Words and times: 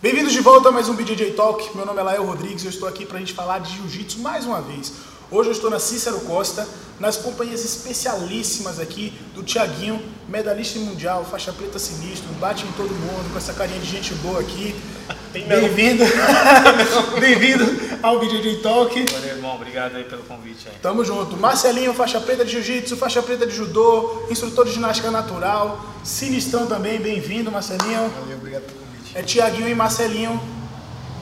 Bem-vindos 0.00 0.32
de 0.32 0.38
volta 0.38 0.68
a 0.68 0.70
mais 0.70 0.88
um 0.88 0.94
BJJ 0.94 1.32
Talk. 1.32 1.76
Meu 1.76 1.84
nome 1.84 1.98
é 1.98 2.02
Lael 2.04 2.24
Rodrigues 2.24 2.62
e 2.62 2.66
eu 2.66 2.70
estou 2.70 2.88
aqui 2.88 3.04
para 3.04 3.16
a 3.16 3.18
gente 3.18 3.32
falar 3.32 3.58
de 3.58 3.74
jiu-jitsu 3.74 4.20
mais 4.20 4.44
uma 4.44 4.62
vez. 4.62 4.92
Hoje 5.28 5.48
eu 5.48 5.52
estou 5.52 5.68
na 5.68 5.80
Cícero 5.80 6.20
Costa, 6.20 6.64
nas 7.00 7.16
companhias 7.16 7.64
especialíssimas 7.64 8.78
aqui 8.78 9.12
do 9.34 9.42
Tiaguinho, 9.42 10.00
medalhista 10.28 10.78
mundial, 10.78 11.24
faixa 11.24 11.52
preta 11.52 11.80
sinistro, 11.80 12.28
bate 12.34 12.64
em 12.64 12.70
todo 12.72 12.90
mundo, 12.90 13.32
com 13.32 13.38
essa 13.38 13.52
carinha 13.52 13.80
de 13.80 13.86
gente 13.90 14.14
boa 14.14 14.38
aqui. 14.38 14.72
Bem-vindo. 15.34 16.04
Bem-vindo 17.18 17.64
ao 18.00 18.20
BJJ 18.20 18.58
Talk. 18.62 19.04
Valeu, 19.12 19.28
irmão. 19.28 19.56
Obrigado 19.56 19.96
aí 19.96 20.04
pelo 20.04 20.22
convite 20.22 20.68
aí. 20.68 20.76
Tamo 20.80 21.04
junto. 21.04 21.36
Marcelinho, 21.36 21.92
faixa 21.92 22.20
preta 22.20 22.44
de 22.44 22.52
jiu-jitsu, 22.52 22.96
faixa 22.96 23.20
preta 23.20 23.44
de 23.44 23.52
judô, 23.52 24.22
instrutor 24.30 24.64
de 24.64 24.74
ginástica 24.74 25.10
natural, 25.10 25.84
sinistrão 26.04 26.68
também. 26.68 27.00
Bem-vindo, 27.00 27.50
Marcelinho. 27.50 28.08
Valeu, 28.10 28.36
obrigado 28.36 28.62
pelo 28.62 28.78
convite. 28.78 28.87
É 29.14 29.22
Tiaguinho 29.22 29.68
e 29.68 29.74
Marcelinho. 29.74 30.40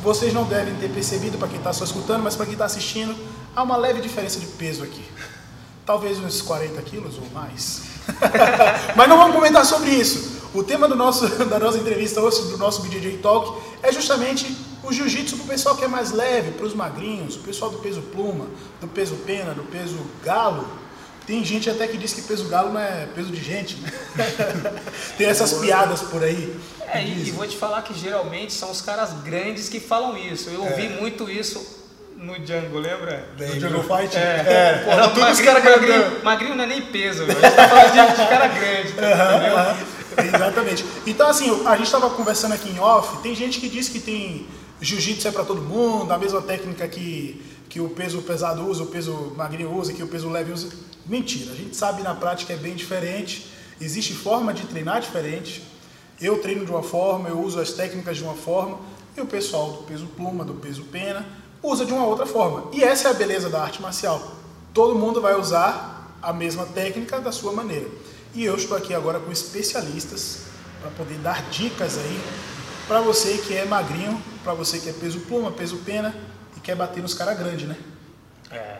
Vocês 0.03 0.33
não 0.33 0.45
devem 0.45 0.75
ter 0.77 0.91
percebido 0.91 1.39
para 1.39 1.49
quem 1.49 1.59
está 1.59 1.73
só 1.73 1.85
escutando, 1.85 2.23
mas 2.23 2.37
para 2.37 2.47
quem 2.47 2.55
está 2.55 2.65
assistindo, 2.65 3.17
há 3.55 3.63
uma 3.63 3.77
leve 3.77 4.01
diferença 4.01 4.39
de 4.39 4.47
peso 4.47 4.85
aqui. 4.85 5.05
Talvez 5.85 6.19
uns 6.19 6.43
40 6.43 6.81
quilos 6.83 7.17
ou 7.17 7.29
mais. 7.31 7.83
mas 8.97 9.09
não 9.09 9.17
vamos 9.17 9.35
comentar 9.35 9.65
sobre 9.65 9.91
isso. 9.91 10.37
O 10.55 10.63
tema 10.63 10.89
do 10.89 10.97
nosso, 10.97 11.29
da 11.47 11.59
nossa 11.59 11.79
entrevista 11.79 12.21
hoje, 12.21 12.43
do 12.43 12.59
nosso 12.59 12.83
BJJ 12.83 13.19
Talk, 13.19 13.61
é 13.83 13.93
justamente 13.93 14.57
o 14.83 14.93
jiu-jitsu 14.93 15.37
para 15.37 15.45
o 15.45 15.49
pessoal 15.49 15.77
que 15.77 15.85
é 15.85 15.89
mais 15.89 16.13
leve, 16.13 16.53
para 16.53 16.67
os 16.67 16.75
magrinhos, 16.75 17.37
o 17.37 17.41
pessoal 17.41 17.71
do 17.71 17.79
peso 17.79 18.01
pluma, 18.03 18.47
do 18.81 18.87
peso 18.87 19.17
pena, 19.27 19.53
do 19.53 19.65
peso 19.65 19.99
galo. 20.25 20.67
Tem 21.27 21.45
gente 21.45 21.69
até 21.69 21.89
que 21.89 21.97
diz 21.97 22.13
que 22.13 22.23
peso 22.23 22.49
galo 22.49 22.73
não 22.73 22.81
é 22.81 23.07
peso 23.15 23.31
de 23.31 23.43
gente, 23.43 23.77
né? 23.77 23.93
Tem 25.19 25.27
essas 25.27 25.55
piadas 25.55 26.03
por 26.03 26.23
aí. 26.23 26.57
É, 26.87 27.03
e, 27.03 27.29
e 27.29 27.31
vou 27.33 27.47
te 27.47 27.57
falar 27.57 27.83
que 27.83 27.93
geralmente 27.93 28.53
são 28.53 28.71
os 28.71 28.81
caras 28.81 29.13
grandes 29.25 29.69
que 29.69 29.81
falam 29.81 30.17
isso. 30.17 30.49
Eu 30.51 30.63
ouvi 30.63 30.89
muito 30.89 31.29
isso 31.29 31.85
no 32.17 32.39
Django, 32.39 32.79
lembra? 32.79 33.29
No 33.39 33.61
Jungle 33.61 33.83
Fight? 33.83 34.17
É, 34.17 34.83
Pô, 34.85 34.91
era 34.93 35.09
tudo 35.09 35.27
os 35.27 35.41
caras 35.41 35.65
magrinho, 35.65 36.25
magrinho 36.25 36.55
não 36.55 36.65
é 36.65 36.67
nem 36.67 36.83
peso, 36.83 37.27
velho. 37.27 37.39
a 37.39 37.43
gente 37.43 37.57
tá 37.57 37.69
falando 37.69 37.93
de, 37.93 38.23
de 38.23 38.29
cara 38.29 38.49
grande. 38.49 38.89
entendeu? 38.91 40.35
Exatamente. 40.35 40.85
Então, 41.07 41.29
assim, 41.29 41.67
a 41.67 41.77
gente 41.77 41.87
estava 41.87 42.09
conversando 42.11 42.55
aqui 42.55 42.71
em 42.71 42.79
off, 42.79 43.19
tem 43.19 43.35
gente 43.35 43.61
que 43.61 43.69
diz 43.69 43.89
que 43.89 44.01
tem 44.01 44.47
jiu-jitsu 44.81 45.29
é 45.29 45.31
para 45.31 45.45
todo 45.45 45.61
mundo, 45.61 46.13
a 46.13 46.19
mesma 46.19 46.43
técnica 46.43 46.87
que, 46.89 47.43
que 47.69 47.81
o 47.81 47.89
peso 47.89 48.23
pesado 48.23 48.67
usa, 48.67 48.83
o 48.83 48.87
peso 48.87 49.33
magrinho 49.37 49.73
usa, 49.73 49.93
que 49.93 50.03
o 50.03 50.09
peso 50.09 50.29
leve 50.29 50.53
usa. 50.53 50.69
Mentira, 51.05 51.53
a 51.53 51.55
gente 51.55 51.77
sabe 51.77 52.03
na 52.03 52.15
prática 52.15 52.53
é 52.53 52.57
bem 52.57 52.75
diferente, 52.75 53.51
existe 53.81 54.15
forma 54.15 54.53
de 54.53 54.67
treinar 54.67 55.01
diferente. 55.01 55.63
Eu 56.21 56.41
treino 56.41 56.65
de 56.65 56.71
uma 56.71 56.83
forma, 56.83 57.29
eu 57.29 57.39
uso 57.41 57.61
as 57.61 57.73
técnicas 57.73 58.17
de 58.17 58.23
uma 58.23 58.35
forma, 58.35 58.79
e 59.17 59.21
o 59.21 59.27
pessoal 59.27 59.73
do 59.73 59.83
peso 59.85 60.07
pluma, 60.07 60.45
do 60.45 60.55
peso 60.55 60.83
pena, 60.85 61.27
usa 61.63 61.85
de 61.85 61.93
uma 61.93 62.07
outra 62.07 62.27
forma. 62.27 62.71
E 62.73 62.83
essa 62.83 63.09
é 63.09 63.11
a 63.11 63.15
beleza 63.15 63.49
da 63.49 63.63
arte 63.63 63.83
marcial. 63.83 64.33
Todo 64.73 64.95
mundo 64.95 65.21
vai 65.21 65.39
usar 65.39 66.19
a 66.23 66.33
mesma 66.33 66.65
técnica 66.67 67.21
da 67.21 67.33
sua 67.33 67.53
maneira. 67.53 67.89
E 68.35 68.45
eu 68.45 68.57
estou 68.57 68.77
aqui 68.77 68.95
agora 68.95 69.21
com 69.21 69.31
especialistas 69.31 70.41
para 70.81 70.91
poder 70.91 71.19
dar 71.19 71.49
dicas 71.51 71.99
aí 71.99 72.21
para 72.87 73.01
você 73.01 73.39
que 73.39 73.55
é 73.55 73.65
magrinho, 73.65 74.23
para 74.45 74.55
você 74.55 74.79
que 74.79 74.89
é 74.89 74.93
peso 74.93 75.21
pluma, 75.21 75.51
peso 75.51 75.79
pena 75.79 76.15
quer 76.67 76.75
bater 76.75 77.01
nos 77.01 77.15
caras 77.15 77.39
grandes, 77.39 77.69
né? 77.69 77.77
É. 78.51 78.75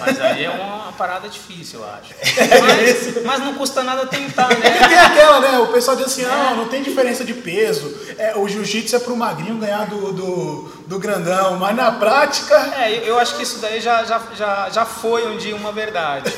Mas 0.00 0.20
aí 0.20 0.44
é 0.44 0.50
uma 0.50 0.90
parada 0.92 1.28
difícil, 1.28 1.80
eu 1.80 1.86
acho. 1.86 2.12
Mas, 2.66 3.22
mas 3.24 3.40
não 3.40 3.54
custa 3.54 3.82
nada 3.84 4.06
tentar, 4.06 4.50
E 4.50 4.56
né? 4.56 4.70
tem 4.88 4.98
aquela, 4.98 5.40
né? 5.40 5.58
O 5.58 5.66
pessoal 5.68 5.96
diz 5.96 6.06
assim, 6.06 6.22
não, 6.22 6.56
não 6.56 6.68
tem 6.68 6.82
diferença 6.82 7.24
de 7.24 7.34
peso. 7.34 7.94
É, 8.18 8.34
o 8.36 8.48
jiu-jitsu 8.48 8.96
é 8.96 8.98
pro 8.98 9.14
magrinho 9.16 9.58
ganhar 9.58 9.86
do, 9.86 10.12
do, 10.14 10.62
do 10.86 10.98
grandão, 10.98 11.58
mas 11.58 11.76
na 11.76 11.92
prática. 11.92 12.56
É, 12.78 13.08
eu- 13.08 13.18
acho 13.18 13.36
que 13.36 13.42
isso 13.42 13.58
daí 13.58 13.80
já, 13.80 14.02
já, 14.04 14.20
já, 14.34 14.70
já 14.70 14.86
foi 14.86 15.28
um 15.30 15.36
dia 15.36 15.54
uma 15.54 15.70
verdade. 15.72 16.32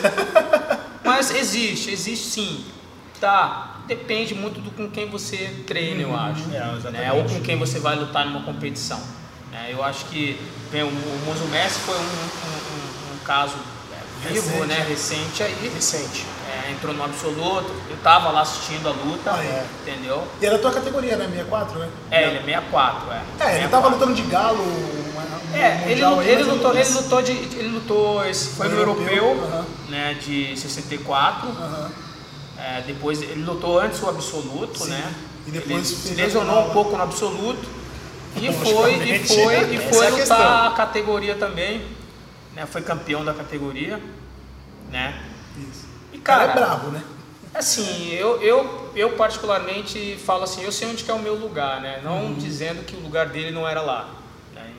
Mas 1.04 1.30
existe, 1.34 1.90
existe 1.90 2.26
sim. 2.26 2.64
Tá, 3.20 3.76
depende 3.86 4.34
muito 4.34 4.60
do 4.60 4.70
com 4.72 4.90
quem 4.90 5.08
você 5.08 5.36
treina, 5.66 6.02
eu 6.02 6.14
acho. 6.14 6.42
É, 6.52 6.90
né? 6.90 7.12
Ou 7.14 7.24
com 7.24 7.40
quem 7.40 7.56
você 7.56 7.78
vai 7.78 7.96
lutar 7.96 8.26
numa 8.26 8.42
competição. 8.42 9.00
Né? 9.58 9.68
Eu 9.72 9.82
acho 9.82 10.04
que 10.06 10.40
bem, 10.70 10.82
o, 10.82 10.86
o 10.86 11.22
Monzo 11.26 11.44
Messi 11.46 11.80
foi 11.80 11.96
um, 11.96 12.00
um- 12.00 12.02
um- 12.02 13.14
um 13.14 13.18
caso 13.24 13.54
é, 13.92 14.28
vivo, 14.32 14.46
Recente. 14.50 14.66
né? 14.66 14.86
Recente 14.88 15.42
aí. 15.42 15.70
Recente. 15.74 16.26
É, 16.48 16.70
entrou 16.70 16.94
no 16.94 17.04
absoluto, 17.04 17.70
eu 17.90 17.96
tava 18.02 18.30
lá 18.30 18.40
assistindo 18.42 18.88
a 18.88 18.92
luta, 18.92 19.32
Ah, 19.32 19.44
é. 19.44 19.66
entendeu? 19.86 20.26
E 20.40 20.46
era 20.46 20.56
a 20.56 20.58
tua 20.58 20.72
categoria, 20.72 21.16
né? 21.16 21.26
64, 21.26 21.78
né? 21.78 21.88
É, 22.10 22.22
ele 22.28 22.38
é 22.38 22.42
64, 22.42 23.12
é. 23.12 23.14
É, 23.16 23.18
ele 23.18 23.68
64. 23.68 23.70
tava 23.70 23.88
lutando 23.88 24.14
de 24.14 24.22
galo. 24.22 24.64
É, 25.54 25.82
ele, 25.86 25.90
mundial 25.90 26.14
lu- 26.14 26.20
aí, 26.20 26.28
ele 26.28 26.42
lutou, 26.42 26.74
ele 26.74 26.88
lutou 26.90 27.22
de, 27.22 27.32
ele 27.32 27.68
lutou, 27.68 28.24
esse 28.26 28.48
foi 28.50 28.68
no 28.68 28.74
No 28.74 28.80
europeu, 28.80 29.06
europeu, 29.16 29.44
aham. 29.50 29.64
né, 29.88 30.14
de 30.20 30.54
64. 30.58 31.48
Aham. 31.48 31.90
É, 32.58 32.82
depois 32.86 33.22
ele 33.22 33.42
lutou 33.44 33.78
antes 33.80 34.02
o 34.02 34.08
absoluto, 34.08 34.78
Sim. 34.84 34.90
né? 34.90 35.14
E 35.46 35.50
depois 35.50 35.90
ele 35.90 36.00
se 36.00 36.14
lesionou 36.14 36.66
um 36.66 36.70
pouco 36.70 36.96
no 36.96 37.02
absoluto 37.02 37.66
e 38.40 38.52
foi 38.52 38.94
e 38.94 39.18
foi 39.26 39.74
e 39.74 39.78
foi 39.78 40.06
a 40.06 40.10
lutar 40.10 40.18
questão. 40.18 40.66
a 40.66 40.72
categoria 40.76 41.34
também, 41.34 41.82
né? 42.54 42.66
Foi 42.66 42.82
campeão 42.82 43.24
da 43.24 43.34
categoria, 43.34 44.00
né? 44.90 45.20
Isso. 45.56 45.86
E 46.12 46.18
cara 46.18 46.46
cara, 46.48 46.52
é 46.52 46.54
brabo, 46.64 46.88
né? 46.90 47.02
Assim, 47.54 48.12
eu, 48.12 48.40
eu, 48.42 48.90
eu 48.94 49.10
particularmente 49.10 50.16
falo 50.24 50.44
assim, 50.44 50.62
eu 50.62 50.70
sei 50.70 50.88
onde 50.88 51.02
que 51.02 51.10
é 51.10 51.14
o 51.14 51.18
meu 51.18 51.34
lugar, 51.34 51.80
né? 51.80 52.00
Não 52.04 52.26
Uhum. 52.26 52.34
dizendo 52.34 52.84
que 52.84 52.94
o 52.94 53.00
lugar 53.00 53.26
dele 53.26 53.50
não 53.50 53.66
era 53.66 53.80
lá, 53.80 54.10
né? 54.54 54.70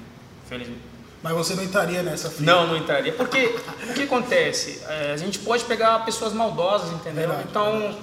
Infelizmente. 0.46 0.81
Mas 1.22 1.34
você 1.34 1.53
não 1.56 1.64
entraria 1.64 2.02
nessa 2.02 2.30
fila. 2.30 2.46
Não, 2.53 2.68
não 2.68 2.78
entraria. 2.78 3.12
Porque 3.12 3.53
o 3.90 3.94
que 3.94 4.03
acontece? 4.03 4.81
É, 4.88 5.12
a 5.14 5.18
gente 5.18 5.40
pode 5.40 5.66
pegar 5.66 6.06
pessoas 6.06 6.31
maldosas, 6.31 6.91
entendeu? 6.91 7.28
Verdade, 7.28 7.47
então, 7.50 7.97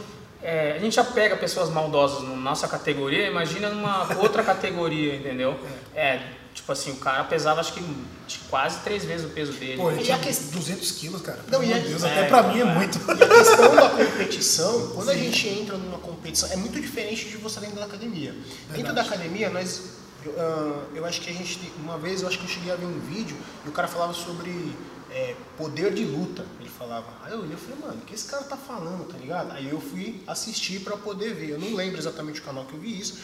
é, 0.47 0.75
a 0.77 0.79
gente 0.79 0.95
já 0.95 1.03
pega 1.03 1.37
pessoas 1.37 1.69
maldosas 1.71 2.23
na 2.23 2.37
nossa 2.37 2.69
categoria, 2.69 3.27
imagina 3.27 3.69
numa 3.69 4.07
outra 4.23 4.45
categoria, 4.45 5.17
entendeu? 5.17 5.59
É, 5.93 6.21
tipo 6.55 6.71
assim, 6.71 6.93
o 6.93 6.97
cara 6.99 7.25
pesava 7.25 7.59
acho 7.61 7.73
que 7.73 7.81
de 7.81 8.39
quase 8.49 8.79
três 8.85 9.05
vezes 9.05 9.27
o 9.27 9.31
peso 9.31 9.53
dele. 9.55 9.77
Pô, 9.77 9.91
ele 9.91 10.05
tinha 10.05 10.17
questão- 10.21 10.57
200 10.61 10.93
quilos, 10.93 11.21
cara. 11.21 11.41
Não, 11.51 11.65
e 11.65 11.67
de 11.67 11.81
Deus, 11.89 12.05
é, 12.05 12.13
até 12.13 12.29
pra 12.29 12.45
mim 12.45 12.61
é 12.61 12.63
é. 12.63 12.65
muito. 12.65 12.97
E 12.97 13.23
a 13.25 13.29
questão 13.29 13.75
da 13.75 13.89
competição, 13.91 14.89
quando 14.95 15.11
a 15.11 15.17
gente 15.17 15.49
entra 15.49 15.77
numa 15.77 15.99
competição, 15.99 16.49
é 16.53 16.57
muito 16.57 16.81
diferente 16.81 17.29
de 17.29 17.37
você 17.39 17.59
dentro 17.59 17.81
da 17.81 17.87
academia. 17.87 18.33
Dentro 18.71 18.95
da 18.95 19.03
academia, 19.03 19.51
nós. 19.51 19.83
Eu, 20.25 20.33
ah, 20.39 20.85
eu 20.95 21.05
acho 21.05 21.21
que 21.23 21.31
a 21.31 21.33
gente. 21.33 21.59
Uma 21.83 21.99
vez 21.99 22.23
eu 22.23 22.29
acho 22.29 22.39
que 22.39 22.45
eu 22.45 22.49
cheguei 22.49 22.73
a 22.73 22.77
ver 22.77 22.87
um 22.87 23.01
vídeo 23.01 23.37
e 23.65 23.69
o 23.69 23.73
cara 23.73 23.89
falava 23.89 24.15
sobre 24.15 24.73
é, 25.17 25.35
poder 25.57 25.95
de 25.95 26.05
luta. 26.05 26.45
Ele 26.61 26.69
falava. 26.69 27.07
Aí 27.23 27.33
eu 27.33 27.41
olhei 27.41 27.55
e 27.55 27.57
falei, 27.57 27.79
mano, 27.81 28.03
o 28.03 28.05
que 28.05 28.15
esse 28.15 28.29
cara 28.29 28.45
tá 28.45 28.57
falando, 28.57 29.09
tá 29.11 29.17
ligado? 29.17 29.53
Aí 29.53 29.69
eu 29.69 29.81
fui 29.81 30.23
assistir 30.27 30.81
pra 30.81 30.97
poder 30.97 31.35
ver. 31.35 31.51
Eu 31.51 31.59
não 31.59 31.75
lembro 31.75 31.99
exatamente 31.99 32.41
o 32.41 32.45
canal 32.45 32.67
que 32.67 32.75
eu 32.75 32.81
vi 32.81 33.01
isso. 33.01 33.19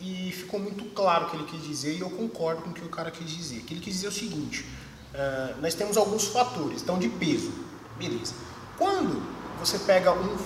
E 0.00 0.32
ficou 0.32 0.58
muito 0.58 0.84
claro 0.94 1.26
o 1.26 1.30
que 1.30 1.36
ele 1.36 1.44
quis 1.44 1.62
dizer 1.62 1.96
e 1.96 2.00
eu 2.00 2.10
concordo 2.10 2.62
com 2.62 2.70
o 2.70 2.72
que 2.72 2.84
o 2.84 2.88
cara 2.88 3.10
quis 3.10 3.28
dizer. 3.28 3.58
O 3.58 3.60
que 3.62 3.74
ele 3.74 3.80
quis 3.80 3.94
dizer 3.94 4.06
é 4.06 4.10
o 4.10 4.12
seguinte: 4.12 4.64
ah, 5.14 5.54
nós 5.60 5.74
temos 5.74 5.96
alguns 5.96 6.26
fatores, 6.26 6.82
então 6.82 6.98
de 6.98 7.08
peso, 7.08 7.52
beleza. 7.98 8.34
Quando 8.76 9.22
você 9.58 9.78
pega 9.78 10.12
um, 10.12 10.36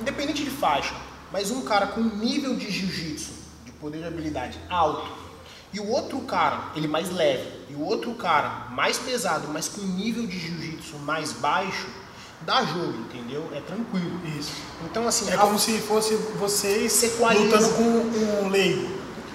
independente 0.00 0.42
de 0.42 0.50
faixa, 0.50 0.94
mas 1.30 1.50
um 1.50 1.62
cara 1.62 1.88
com 1.88 2.00
nível 2.00 2.56
de 2.56 2.70
jiu-jitsu, 2.70 3.32
de 3.66 3.72
poder 3.72 3.98
de 3.98 4.04
habilidade 4.04 4.58
alto, 4.70 5.25
e 5.76 5.80
o 5.80 5.88
outro 5.90 6.18
cara, 6.20 6.70
ele 6.74 6.88
mais 6.88 7.10
leve, 7.10 7.46
e 7.70 7.74
o 7.74 7.82
outro 7.84 8.12
cara 8.14 8.68
mais 8.70 8.98
pesado, 8.98 9.48
mas 9.52 9.68
com 9.68 9.82
nível 9.82 10.26
de 10.26 10.38
jiu-jitsu 10.38 10.96
mais 11.00 11.32
baixo, 11.32 11.86
dá 12.42 12.64
jogo, 12.64 12.94
entendeu? 13.00 13.46
É 13.54 13.60
tranquilo. 13.60 14.18
Isso. 14.38 14.52
Então, 14.84 15.06
assim, 15.06 15.28
É 15.30 15.34
a- 15.34 15.38
como 15.38 15.58
se 15.58 15.78
fosse 15.78 16.14
vocês 16.38 16.92
Se 16.92 17.06
equaliza. 17.06 17.44
lutando 17.44 17.68
com 17.74 17.82
um 18.44 18.48
leigo. 18.48 18.88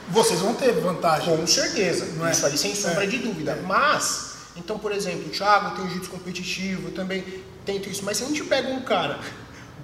Vocês 0.09 0.39
vão 0.39 0.53
ter 0.53 0.71
vantagem. 0.73 1.35
Com 1.37 1.45
certeza, 1.47 2.05
Não 2.17 2.27
é? 2.27 2.31
isso 2.31 2.45
ali 2.45 2.57
sem 2.57 2.73
sombra 2.75 3.03
É. 3.03 3.07
de 3.07 3.17
dúvida. 3.19 3.59
Mas, 3.67 4.35
então, 4.57 4.79
por 4.79 4.91
exemplo, 4.91 5.27
o 5.27 5.29
Thiago 5.29 5.75
tem 5.75 5.85
jiu-jitsu 5.85 6.09
competitivo, 6.09 6.87
eu 6.87 6.93
também 6.93 7.23
tento 7.65 7.87
isso, 7.89 8.03
mas 8.03 8.17
se 8.17 8.23
a 8.23 8.27
gente 8.27 8.43
pega 8.45 8.67
um 8.69 8.81
cara 8.81 9.19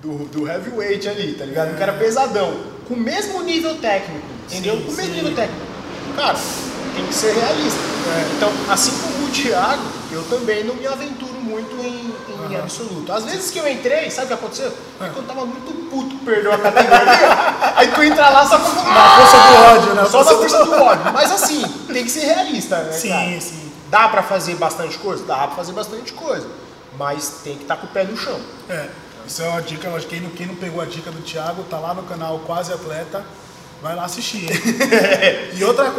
do, 0.02 0.26
do 0.26 0.48
heavyweight 0.48 1.08
ali, 1.08 1.34
tá 1.36 1.46
ligado? 1.46 1.74
Um 1.74 1.78
cara 1.78 1.94
pesadão, 1.94 2.64
com 2.88 2.94
o 2.96 3.00
mesmo 3.00 3.42
nível 3.44 3.76
técnico, 3.78 4.26
entendeu? 4.48 4.78
Sim, 4.78 4.84
com 4.86 4.92
o 4.92 4.96
mesmo 4.96 5.14
sim. 5.14 5.22
nível 5.22 5.36
técnico. 5.36 5.67
Cara, 6.18 6.36
tem 6.96 7.06
que 7.06 7.14
ser 7.14 7.32
realista. 7.34 7.80
Então, 8.36 8.52
assim 8.68 8.92
como 8.98 9.28
o 9.28 9.30
Thiago, 9.30 9.84
eu 10.12 10.24
também 10.24 10.64
não 10.64 10.74
me 10.74 10.88
aventuro 10.88 11.34
muito 11.34 11.76
em, 11.76 12.12
em 12.52 12.56
absoluto. 12.56 13.12
Às 13.12 13.26
vezes 13.26 13.52
que 13.52 13.60
eu 13.60 13.68
entrei, 13.68 14.10
sabe 14.10 14.26
o 14.26 14.28
que 14.30 14.34
aconteceu? 14.34 14.74
É 15.00 15.10
quando 15.10 15.18
eu 15.18 15.36
tava 15.36 15.46
muito 15.46 15.90
puto, 15.92 16.16
perdeu 16.26 16.52
a 16.52 16.58
categoria. 16.58 17.74
aí 17.78 17.88
tu 17.90 18.02
entra 18.02 18.30
lá 18.30 18.48
só 18.48 18.58
pra. 18.58 18.84
Na 18.84 19.10
força 19.16 19.38
do 19.38 19.78
ódio, 19.78 19.94
né? 19.94 20.06
Só 20.06 20.24
na 20.24 20.32
força 20.32 20.66
do 20.66 20.74
ódio. 20.74 21.14
Mas 21.14 21.32
assim, 21.32 21.62
tem 21.94 22.04
que 22.04 22.10
ser 22.10 22.26
realista, 22.26 22.78
né? 22.80 22.92
Sim, 22.94 23.10
cara? 23.10 23.42
sim. 23.42 23.72
Dá 23.92 24.10
pra 24.10 24.24
fazer 24.24 24.56
bastante 24.56 24.98
coisa? 24.98 25.24
Dá 25.24 25.48
pra 25.48 25.56
fazer 25.56 25.74
bastante 25.74 26.14
coisa. 26.14 26.48
Mas 26.98 27.42
tem 27.44 27.56
que 27.56 27.62
estar 27.62 27.78
com 27.78 27.86
o 27.86 27.90
pé 27.90 28.04
no 28.06 28.18
chão. 28.18 28.40
É. 28.68 28.88
Isso 29.28 29.44
é 29.44 29.50
uma 29.50 29.62
dica, 29.62 29.88
lógico, 29.90 30.10
quem 30.10 30.22
não, 30.22 30.30
quem 30.32 30.48
não 30.48 30.56
pegou 30.56 30.82
a 30.82 30.86
dica 30.86 31.12
do 31.12 31.22
Thiago, 31.22 31.64
tá 31.70 31.78
lá 31.78 31.94
no 31.94 32.04
canal 32.04 32.40
Quase 32.40 32.74
Atleta. 32.74 33.24
Vai 33.82 33.96
lá 33.96 34.06
assistir. 34.06 34.48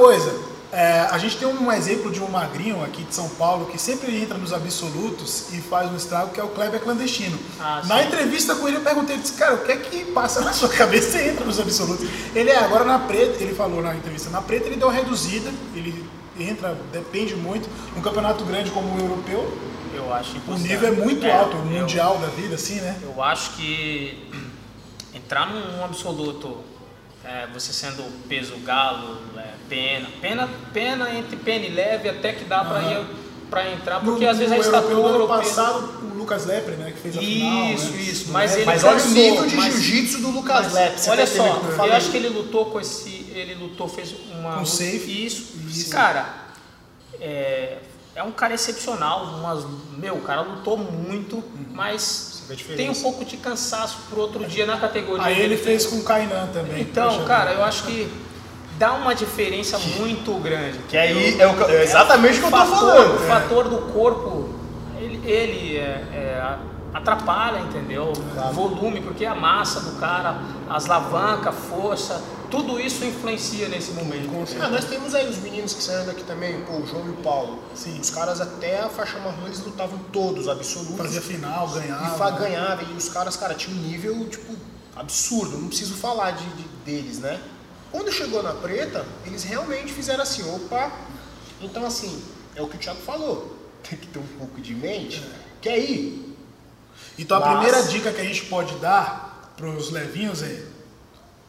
coisa, 0.08 0.34
é, 0.72 1.00
a 1.10 1.18
gente 1.18 1.36
tem 1.36 1.46
um 1.46 1.70
exemplo 1.70 2.10
de 2.10 2.18
um 2.22 2.28
magrinho 2.30 2.82
aqui 2.82 3.02
de 3.02 3.14
São 3.14 3.28
Paulo 3.28 3.66
que 3.66 3.78
sempre 3.78 4.16
entra 4.16 4.38
nos 4.38 4.54
absolutos 4.54 5.52
e 5.52 5.60
faz 5.60 5.90
um 5.92 5.96
estrago, 5.96 6.30
que 6.30 6.40
é 6.40 6.42
o 6.42 6.48
Kleber 6.48 6.80
Clandestino. 6.80 7.38
Ah, 7.60 7.82
na 7.84 8.02
entrevista 8.02 8.54
com 8.54 8.66
ele, 8.66 8.78
eu 8.78 8.80
perguntei, 8.80 9.16
ele 9.16 9.22
disse, 9.22 9.34
cara, 9.34 9.56
o 9.56 9.58
que 9.58 9.72
é 9.72 9.76
que 9.76 10.06
passa 10.06 10.40
na 10.40 10.54
sua 10.54 10.70
cabeça 10.80 11.20
e 11.20 11.28
entra 11.28 11.44
nos 11.44 11.60
absolutos? 11.60 12.08
Ele 12.34 12.48
é, 12.48 12.56
agora 12.56 12.84
na 12.84 12.98
preta, 13.00 13.42
ele 13.42 13.54
falou 13.54 13.82
na 13.82 13.94
entrevista, 13.94 14.30
na 14.30 14.40
preta 14.40 14.66
ele 14.66 14.76
deu 14.76 14.88
uma 14.88 14.94
reduzida, 14.94 15.50
ele 15.74 16.08
entra, 16.40 16.74
depende 16.90 17.36
muito, 17.36 17.68
num 17.94 18.00
campeonato 18.00 18.46
grande 18.46 18.70
como 18.70 18.88
o 18.96 18.98
europeu, 18.98 19.58
Eu 19.94 20.14
acho 20.14 20.36
o 20.48 20.54
nível 20.54 20.88
é 20.88 20.92
muito 20.92 21.26
É, 21.26 21.32
alto, 21.32 21.58
o 21.58 21.66
mundial 21.66 22.16
da 22.16 22.28
vida, 22.28 22.54
assim, 22.54 22.76
né? 22.80 22.98
Eu 23.02 23.22
acho 23.22 23.56
que 23.56 24.26
entrar 25.12 25.52
num 25.52 25.84
absoluto, 25.84 26.58
é, 27.28 27.46
você 27.52 27.72
sendo 27.72 28.02
peso 28.28 28.56
galo, 28.58 29.18
é, 29.36 29.52
pena, 29.68 30.08
pena, 30.20 30.48
pena 30.72 31.14
entre 31.14 31.36
pena 31.36 31.66
e 31.66 31.70
leve 31.70 32.08
até 32.08 32.32
que 32.32 32.44
dá 32.44 32.64
ir 32.82 33.06
para 33.50 33.70
entrar, 33.72 34.00
porque 34.00 34.24
no, 34.24 34.30
às 34.30 34.38
vezes 34.38 34.52
a 34.52 34.56
europeu 34.56 34.80
estatura, 34.80 35.08
ano 35.08 35.26
peso- 35.26 35.28
passado, 35.28 36.04
o 36.12 36.18
Lucas 36.18 36.44
Lepre, 36.46 36.76
né, 36.76 36.90
que 36.90 36.98
fez 37.00 37.16
a 37.16 37.20
final. 37.20 37.64
Isso, 37.72 37.90
né? 37.92 38.00
isso, 38.02 38.30
mas 38.30 38.52
É, 38.52 38.56
ele 38.56 38.64
Mas 38.66 38.84
olha 38.84 39.02
o 39.02 39.08
nível 39.08 39.46
de 39.46 39.56
jiu-jitsu 39.70 40.18
do 40.20 40.30
Lucas 40.30 40.72
Mas, 40.72 41.00
você 41.00 41.10
olha 41.10 41.26
só, 41.26 41.42
que 41.60 41.66
eu 41.66 41.72
falei? 41.72 41.92
acho 41.94 42.10
que 42.10 42.16
ele 42.18 42.28
lutou 42.28 42.66
com 42.66 42.78
esse. 42.80 43.26
Ele 43.34 43.54
lutou, 43.54 43.88
fez 43.88 44.12
uma. 44.30 44.52
Com 44.52 44.58
luta- 44.60 44.66
safe. 44.70 45.24
Isso. 45.26 45.52
Isso. 45.66 45.90
Cara, 45.90 46.26
é, 47.20 47.78
é 48.18 48.22
um 48.24 48.32
cara 48.32 48.52
excepcional. 48.54 49.24
Umas, 49.38 49.64
meu, 49.96 50.14
o 50.16 50.20
cara 50.22 50.40
lutou 50.40 50.76
muito, 50.76 51.42
mas 51.72 52.42
a 52.50 52.54
diferença. 52.54 52.76
tem 52.82 52.90
um 52.90 53.00
pouco 53.02 53.24
de 53.24 53.36
cansaço 53.36 53.98
pro 54.10 54.20
outro 54.20 54.44
dia 54.44 54.66
na 54.66 54.76
categoria. 54.76 55.24
Aí 55.26 55.40
ele 55.40 55.56
fez 55.56 55.86
com 55.86 55.96
o 55.96 56.02
Kainan 56.02 56.48
também. 56.52 56.80
Então, 56.82 57.24
cara, 57.24 57.52
eu 57.52 57.62
acho 57.62 57.84
que 57.84 58.10
dá 58.76 58.92
uma 58.94 59.14
diferença 59.14 59.78
muito 59.78 60.32
grande. 60.40 60.78
Que 60.88 60.96
aí 60.96 61.40
é, 61.40 61.46
o 61.46 61.54
que- 61.56 61.70
é 61.72 61.82
exatamente 61.84 62.38
o 62.38 62.40
que 62.40 62.46
eu 62.46 62.50
tô 62.50 62.56
fator, 62.56 62.76
falando. 62.76 63.14
O 63.14 63.18
fator 63.28 63.68
do 63.68 63.78
corpo, 63.92 64.48
ele, 64.98 65.20
ele 65.30 65.76
é- 65.76 65.80
é, 66.12 66.17
atrapalha, 66.92 67.60
entendeu? 67.60 68.12
O 68.12 68.52
volume, 68.52 69.00
porque 69.00 69.24
a 69.24 69.34
massa 69.34 69.80
do 69.80 69.98
cara, 69.98 70.40
as 70.68 70.88
alavancas, 70.88 71.54
força, 71.68 72.22
tudo 72.50 72.80
isso 72.80 73.04
influencia 73.04 73.68
nesse 73.68 73.92
momento. 73.92 74.28
Ah, 74.60 74.68
nós 74.68 74.86
temos 74.86 75.14
aí 75.14 75.28
os 75.28 75.36
meninos 75.38 75.74
que 75.74 75.82
saíram 75.82 76.06
daqui 76.06 76.22
também, 76.24 76.62
pô, 76.62 76.74
o 76.78 76.86
João 76.86 77.06
e 77.06 77.10
o 77.10 77.16
Paulo. 77.16 77.62
Sim. 77.74 78.00
Os 78.00 78.08
caras 78.10 78.40
até 78.40 78.80
a 78.80 78.88
faixa 78.88 79.18
marrom 79.18 79.44
eles 79.46 79.60
lutavam 79.62 79.98
todos, 80.12 80.48
absolutos. 80.48 80.96
Fazia 80.96 81.20
final, 81.20 81.68
ganhava. 81.68 82.30
E 82.30 82.38
ganhava. 82.38 82.82
E 82.84 82.92
os 82.96 83.08
caras, 83.10 83.36
cara, 83.36 83.54
tinham 83.54 83.78
um 83.78 83.82
nível, 83.82 84.26
tipo, 84.28 84.54
absurdo. 84.96 85.58
Não 85.58 85.68
preciso 85.68 85.94
falar 85.94 86.30
de, 86.32 86.44
de- 86.44 86.68
deles, 86.84 87.18
né? 87.18 87.38
Quando 87.92 88.10
chegou 88.12 88.42
na 88.42 88.52
preta, 88.54 89.04
eles 89.26 89.44
realmente 89.44 89.92
fizeram 89.92 90.22
assim, 90.22 90.42
opa. 90.54 90.90
Então, 91.60 91.84
assim, 91.84 92.22
é 92.56 92.62
o 92.62 92.66
que 92.68 92.76
o 92.76 92.78
Thiago 92.78 93.00
falou. 93.00 93.56
Tem 93.88 93.98
que 93.98 94.06
ter 94.06 94.18
um 94.18 94.26
pouco 94.38 94.58
de 94.60 94.74
mente. 94.74 95.22
Que 95.60 95.68
aí, 95.68 96.27
Então 97.18 97.36
a 97.36 97.40
primeira 97.52 97.82
dica 97.82 98.12
que 98.12 98.20
a 98.20 98.24
gente 98.24 98.44
pode 98.44 98.74
dar 98.76 99.52
pros 99.56 99.90
levinhos 99.90 100.42
é 100.42 100.62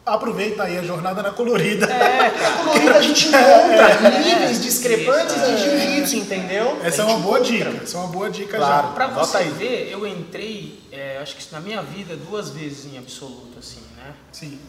aproveita 0.06 0.64
aí 0.64 0.76
a 0.78 0.82
jornada 0.82 1.22
na 1.22 1.32
colorida. 1.32 1.86
É, 1.86 2.32
na 2.32 2.52
colorida 2.64 2.96
a 2.98 3.02
gente 3.02 3.28
encontra 3.28 4.10
É, 4.10 4.20
níveis 4.24 4.60
discrepantes 4.64 5.36
isso, 5.36 5.46
é. 5.46 5.56
de 5.56 5.62
jiu-jitsu, 5.64 6.16
entendeu? 6.16 6.80
Essa 6.84 7.04
é 7.04 7.06
uma 7.06 7.20
boa 7.20 7.40
encontra. 7.40 7.72
dica. 7.72 7.84
Essa 7.84 7.98
é 7.98 8.00
uma 8.02 8.08
boa 8.10 8.30
dica 8.30 8.58
Claro. 8.58 8.88
já. 8.88 8.94
Pra 8.94 9.08
você 9.08 9.38
aí. 9.38 9.50
ver, 9.52 9.92
eu 9.92 10.08
entrei, 10.08 10.82
é, 10.92 11.20
acho 11.22 11.36
que 11.36 11.54
na 11.54 11.60
minha 11.60 11.84
vida, 11.84 12.16
duas 12.16 12.50
vezes 12.50 12.92
em 12.92 12.98
absoluto, 12.98 13.60
assim, 13.60 13.84
né? 13.98 14.14
Sim. 14.32 14.60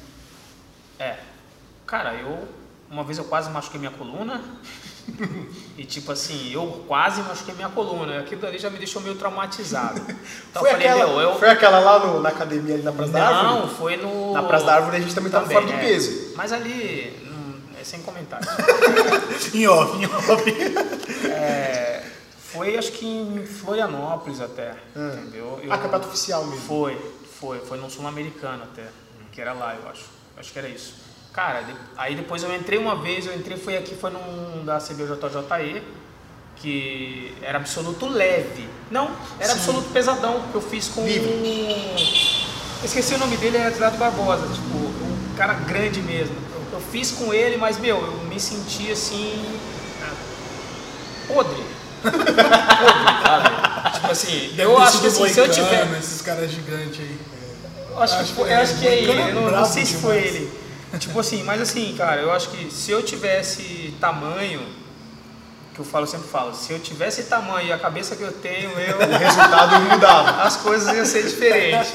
É. 0.99 1.17
Cara, 1.87 2.13
eu. 2.15 2.47
Uma 2.91 3.05
vez 3.05 3.17
eu 3.17 3.25
quase 3.25 3.49
machuquei 3.51 3.79
minha 3.81 3.93
coluna. 3.93 4.43
E 5.79 5.85
tipo 5.85 6.13
assim, 6.13 6.53
eu 6.53 6.85
quase 6.87 7.23
machuquei 7.23 7.55
minha 7.55 7.69
coluna. 7.69 8.21
Aquilo 8.21 8.47
ali 8.47 8.59
já 8.59 8.71
me 8.71 8.79
deixou 8.79 9.01
meio 9.03 9.15
traumatizado. 9.17 10.01
Então 10.51 10.63
Foi, 10.63 10.71
eu 10.71 10.73
falei, 10.75 10.89
aquela, 10.89 11.07
meu, 11.07 11.21
eu. 11.21 11.39
foi 11.39 11.49
aquela 11.49 11.79
lá 11.79 11.99
no- 12.01 12.21
na 12.21 12.29
academia 12.29 12.75
ali 12.75 12.83
na 12.83 12.93
Praça 12.93 13.13
da 13.13 13.19
Não, 13.19 13.53
Árvore? 13.61 13.75
foi 13.77 13.97
no. 13.97 14.33
Na 14.33 14.43
Praça 14.43 14.65
da 14.67 14.75
Árvore 14.75 14.97
a 14.97 15.01
gente 15.01 15.15
também 15.15 15.31
tava 15.31 15.47
fora 15.49 15.65
do 15.65 15.73
é. 15.73 15.79
peso. 15.79 16.33
Mas 16.37 16.53
ali. 16.53 17.17
hum, 17.25 17.61
é 17.81 17.85
sem 17.85 18.03
comentários. 18.03 18.49
Em 19.55 19.67
off, 19.69 19.97
em 19.97 20.07
off. 20.07 21.29
É, 21.29 22.03
foi 22.53 22.77
acho 22.77 22.93
que 22.93 23.07
em 23.07 23.47
Florianópolis 23.47 24.41
até. 24.41 24.75
Entendeu? 24.95 25.61
Eu- 25.63 25.73
Ah, 25.73 25.79
campeonato 25.79 26.09
oficial 26.09 26.45
mesmo. 26.45 26.67
Foi, 26.67 26.99
foi, 27.41 27.61
foi 27.61 27.79
no 27.79 27.89
Sul-Americano 27.91 28.65
até, 28.65 28.85
que 29.33 29.41
era 29.41 29.53
lá, 29.53 29.75
eu 29.81 29.89
acho. 29.89 30.05
Acho 30.37 30.53
que 30.53 30.59
era 30.59 30.69
isso. 30.69 30.95
Cara, 31.33 31.65
aí 31.97 32.17
depois 32.17 32.43
eu 32.43 32.55
entrei 32.55 32.79
uma 32.79 32.97
vez, 32.97 33.27
eu 33.27 33.35
entrei, 33.35 33.57
foi 33.57 33.77
aqui, 33.77 33.95
foi 33.95 34.11
num 34.11 34.65
da 34.65 34.79
CBJJE, 34.79 35.83
que 36.57 37.33
era 37.41 37.59
absoluto 37.59 38.09
leve. 38.09 38.69
Não, 38.91 39.11
era 39.39 39.53
absoluto 39.53 39.91
pesadão, 39.93 40.43
que 40.51 40.55
eu 40.57 40.61
fiz 40.61 40.89
com 40.89 41.05
Livre. 41.05 41.31
Esqueci 42.83 43.15
o 43.15 43.19
nome 43.19 43.37
dele, 43.37 43.59
é 43.59 43.69
Eduardo 43.69 43.97
Barbosa, 43.97 44.47
tipo, 44.49 44.77
um 44.77 45.35
cara 45.37 45.55
grande 45.55 46.03
mesmo. 46.03 46.35
Eu, 46.53 46.79
eu 46.79 46.81
fiz 46.81 47.13
com 47.13 47.33
ele, 47.33 47.57
mas, 47.57 47.79
meu, 47.79 47.99
eu 47.99 48.25
me 48.25 48.41
senti 48.41 48.91
assim. 48.91 49.57
podre. 51.29 51.63
podre, 52.03 52.23
sabe? 53.23 53.93
Tipo 53.95 54.11
assim, 54.11 54.55
eu 54.59 54.79
acho 54.79 55.01
que 55.01 55.07
assim, 55.07 55.29
se 55.29 55.39
eu 55.39 55.49
tiver. 55.49 55.97
Esses 55.97 56.23
caras 56.23 56.51
gigantes 56.51 57.01
aí. 57.01 57.19
Eu 57.89 58.03
acho, 58.03 58.15
Acho 58.15 58.25
que, 58.25 58.35
que 58.35 58.41
eu 58.41 58.47
é, 58.47 58.55
acho 58.57 58.79
que 58.79 58.89
é 58.89 59.03
ele, 59.03 59.13
eu 59.13 59.35
não, 59.35 59.51
não 59.51 59.65
sei 59.65 59.87
se 59.87 59.95
foi 59.97 60.17
ele. 60.17 60.60
Tipo 60.99 61.21
assim, 61.21 61.43
mas 61.45 61.61
assim, 61.61 61.95
cara, 61.97 62.21
eu 62.21 62.33
acho 62.33 62.49
que 62.51 62.71
se 62.73 62.91
eu 62.91 63.03
tivesse 63.03 63.95
tamanho, 64.01 64.61
que 65.73 65.79
eu 65.81 65.85
falo, 65.85 66.05
sempre 66.07 66.27
falo, 66.29 66.53
se 66.53 66.73
eu 66.73 66.81
tivesse 66.81 67.23
tamanho 67.25 67.69
e 67.69 67.73
a 67.73 67.79
cabeça 67.79 68.17
que 68.17 68.23
eu 68.23 68.33
tenho, 68.33 68.71
eu, 68.79 68.97
O 69.09 69.19
resultado 69.19 69.79
mudava. 69.81 70.43
as 70.43 70.57
coisas 70.57 70.93
iam 70.95 71.07
ser 71.07 71.23
diferentes. 71.23 71.93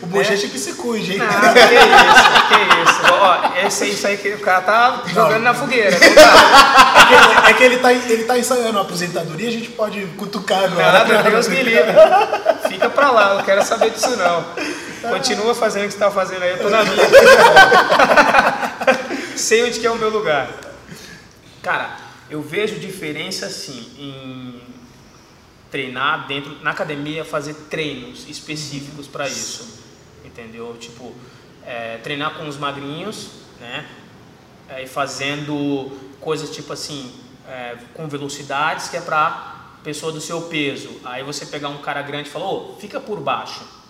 O 0.00 0.06
bochecha 0.06 0.46
que 0.46 0.58
se 0.58 0.74
cuide, 0.74 1.14
hein? 1.14 1.18
Não, 1.18 1.28
que 1.52 1.58
isso, 1.58 2.48
que 2.48 2.90
isso. 2.90 3.12
Ó, 3.12 3.66
esse, 3.66 3.90
isso 3.90 4.06
aí 4.06 4.16
que 4.16 4.28
o 4.30 4.38
cara 4.40 4.60
tá 4.62 5.02
jogando 5.12 5.42
na 5.42 5.52
fogueira. 5.54 5.90
não 5.90 6.14
tá? 6.14 6.92
É 7.00 7.04
que, 7.04 7.14
ele- 7.14 7.48
é 7.48 7.52
que 7.54 7.62
ele, 7.64 7.78
tá, 7.78 7.92
ele 7.92 8.24
tá 8.24 8.38
ensaiando 8.38 8.78
a 8.78 8.82
aposentadoria, 8.82 9.48
a 9.48 9.52
gente 9.52 9.70
pode 9.70 10.00
cutucar 10.16 10.62
agora. 10.64 10.92
Nada, 10.92 11.22
Deus 11.28 11.48
me 11.48 11.60
livre. 11.62 11.92
Fica 12.68 12.88
pra 12.88 13.10
lá, 13.10 13.34
não 13.34 13.42
quero 13.42 13.64
saber 13.64 13.90
disso 13.90 14.16
não. 14.16 14.44
Continua 15.08 15.54
fazendo 15.54 15.84
o 15.84 15.86
que 15.86 15.94
você 15.94 15.98
tá 15.98 16.10
fazendo 16.10 16.42
aí, 16.42 16.52
eu 16.52 16.58
tô 16.58 16.70
na 16.70 16.84
minha. 16.84 16.96
Sei 19.36 19.64
onde 19.64 19.80
que 19.80 19.86
é 19.86 19.90
o 19.90 19.98
meu 19.98 20.10
lugar. 20.10 20.48
Cara, 21.62 21.96
eu 22.30 22.40
vejo 22.40 22.78
diferença 22.78 23.46
assim 23.46 23.92
em 23.98 24.62
treinar 25.70 26.26
dentro 26.26 26.56
na 26.62 26.70
academia, 26.70 27.24
fazer 27.24 27.54
treinos 27.70 28.28
específicos 28.28 29.08
para 29.08 29.26
isso, 29.26 29.82
entendeu? 30.24 30.76
Tipo, 30.78 31.14
é, 31.66 31.96
treinar 31.98 32.34
com 32.34 32.46
os 32.46 32.56
magrinhos, 32.56 33.30
né? 33.60 33.86
É, 34.68 34.82
e 34.82 34.86
fazendo 34.86 35.90
coisas 36.20 36.50
tipo 36.50 36.72
assim, 36.72 37.12
é, 37.48 37.76
com 37.94 38.08
velocidades 38.08 38.88
que 38.88 38.96
é 38.96 39.00
para 39.00 39.52
pessoa 39.82 40.12
do 40.12 40.20
seu 40.20 40.42
peso. 40.42 41.00
Aí 41.04 41.22
você 41.22 41.46
pegar 41.46 41.68
um 41.68 41.78
cara 41.78 42.02
grande 42.02 42.28
e 42.28 42.32
falar, 42.32 42.50
ô, 42.50 42.76
fica 42.78 43.00
por 43.00 43.20
baixo, 43.20 43.60
Sim. 43.60 43.81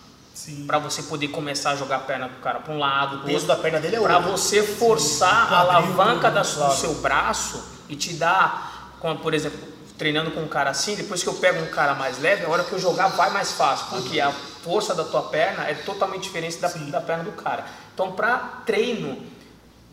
Para 0.66 0.78
você 0.78 1.02
poder 1.04 1.28
começar 1.28 1.70
a 1.72 1.76
jogar 1.76 1.96
a 1.96 2.00
perna 2.00 2.28
do 2.28 2.40
cara 2.40 2.60
para 2.60 2.72
um 2.72 2.78
lado, 2.78 3.16
O 3.16 3.20
peso 3.20 3.32
outro. 3.34 3.48
da 3.48 3.56
perna 3.56 3.78
dele 3.80 3.96
é 3.96 4.00
Para 4.00 4.18
você 4.18 4.62
forçar 4.62 5.52
a 5.52 5.64
quadril, 5.66 6.00
alavanca 6.00 6.30
claro. 6.30 6.72
do 6.74 6.76
seu 6.76 6.94
braço 6.94 7.62
e 7.88 7.96
te 7.96 8.14
dar, 8.14 8.94
como, 8.98 9.18
por 9.18 9.34
exemplo, 9.34 9.58
treinando 9.98 10.30
com 10.32 10.40
um 10.40 10.48
cara 10.48 10.70
assim, 10.70 10.94
depois 10.96 11.22
que 11.22 11.28
eu 11.28 11.34
pego 11.34 11.62
um 11.62 11.66
cara 11.68 11.94
mais 11.94 12.18
leve, 12.18 12.44
a 12.44 12.48
hora 12.48 12.64
que 12.64 12.72
eu 12.72 12.78
jogar 12.78 13.08
vai 13.08 13.30
mais 13.30 13.52
fácil, 13.52 13.86
porque 13.90 14.20
a 14.20 14.32
força 14.32 14.94
da 14.94 15.04
tua 15.04 15.22
perna 15.24 15.64
é 15.68 15.74
totalmente 15.74 16.22
diferente 16.24 16.56
da, 16.58 16.68
Sim. 16.68 16.90
da 16.90 17.00
perna 17.00 17.24
do 17.24 17.32
cara. 17.32 17.64
Então, 17.94 18.12
para 18.12 18.38
treino, 18.66 19.22